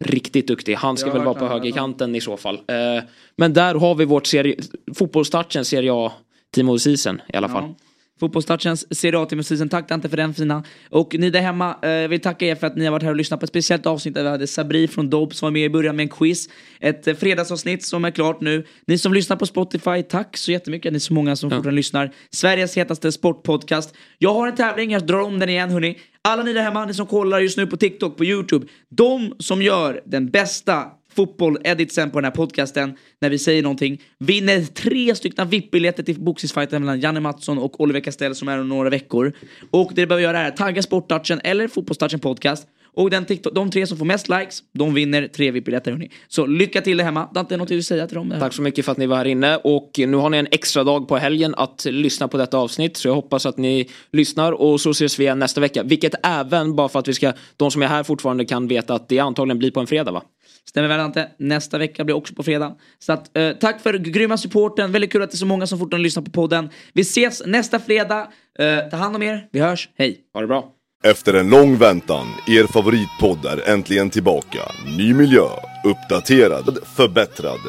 [0.00, 0.74] Riktigt duktig.
[0.74, 1.16] Han ska Mm.
[1.16, 2.54] Jag väl vara på högerkanten i så fall.
[2.54, 3.04] Eh,
[3.36, 4.56] men där har vi vårt serie...
[4.94, 6.12] Fotbollstarten Serie A
[6.54, 7.64] Team of the Season i alla fall.
[7.78, 7.85] Ja.
[8.20, 10.64] Fotbollstouchens Serie A Team Tack Dante för den fina.
[10.90, 13.10] Och ni där hemma, eh, jag vill tacka er för att ni har varit här
[13.10, 15.64] och lyssnat på ett speciellt avsnitt där vi hade Sabri från Dope som var med
[15.64, 16.48] i början med en quiz.
[16.80, 18.66] Ett eh, fredagsavsnitt som är klart nu.
[18.86, 20.92] Ni som lyssnar på Spotify, tack så jättemycket.
[20.92, 22.10] Ni är så många som fortfarande lyssnar.
[22.30, 23.94] Sveriges hetaste sportpodcast.
[24.18, 25.98] Jag har en tävling, jag drar om den igen hörni.
[26.22, 28.66] Alla ni där hemma, ni som kollar just nu på TikTok, på YouTube.
[28.88, 30.84] De som gör den bästa
[31.16, 36.84] fotboll-editsen på den här podcasten när vi säger någonting vinner tre stycken VIP-biljetter till boxningsfighten
[36.84, 39.32] mellan Janne Mattsson och Oliver Castell som är om några veckor.
[39.70, 43.54] Och det du behöver göra är att tagga Sporttouchen eller Fotbollstouchen podcast och den TikTok,
[43.54, 46.10] de tre som får mest likes, de vinner tre VIP-biljetter hörni.
[46.28, 47.28] Så lycka till där hemma.
[47.34, 48.34] Dante, något du vill säga till dem?
[48.38, 50.84] Tack så mycket för att ni var här inne och nu har ni en extra
[50.84, 54.80] dag på helgen att lyssna på detta avsnitt så jag hoppas att ni lyssnar och
[54.80, 55.82] så ses vi igen nästa vecka.
[55.82, 59.08] Vilket även, bara för att vi ska, de som är här fortfarande kan veta att
[59.08, 60.22] det antagligen blir på en fredag va?
[60.68, 61.28] Stämmer väl Ante?
[61.38, 62.74] Nästa vecka blir också på fredag.
[62.98, 64.92] Så att, eh, tack för grymma supporten.
[64.92, 66.70] Väldigt kul att det är så många som fortfarande lyssnar på podden.
[66.92, 68.28] Vi ses nästa fredag.
[68.58, 69.48] Eh, ta hand om er.
[69.52, 69.88] Vi hörs.
[69.98, 70.18] Hej!
[70.34, 70.72] Ha det bra.
[71.04, 74.60] Efter en lång väntan, er favoritpodd är äntligen tillbaka.
[74.98, 75.48] Ny miljö,
[75.84, 77.60] uppdaterad, förbättrad.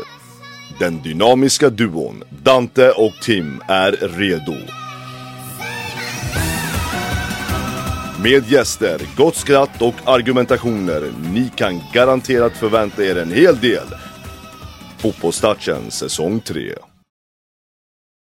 [0.79, 4.86] Den dynamiska duon Dante och Tim är redo.
[8.23, 11.11] Med gäster, gott skratt och argumentationer.
[11.33, 13.87] Ni kan garanterat förvänta er en hel del.
[14.97, 16.73] Fotbollstouchen säsong 3.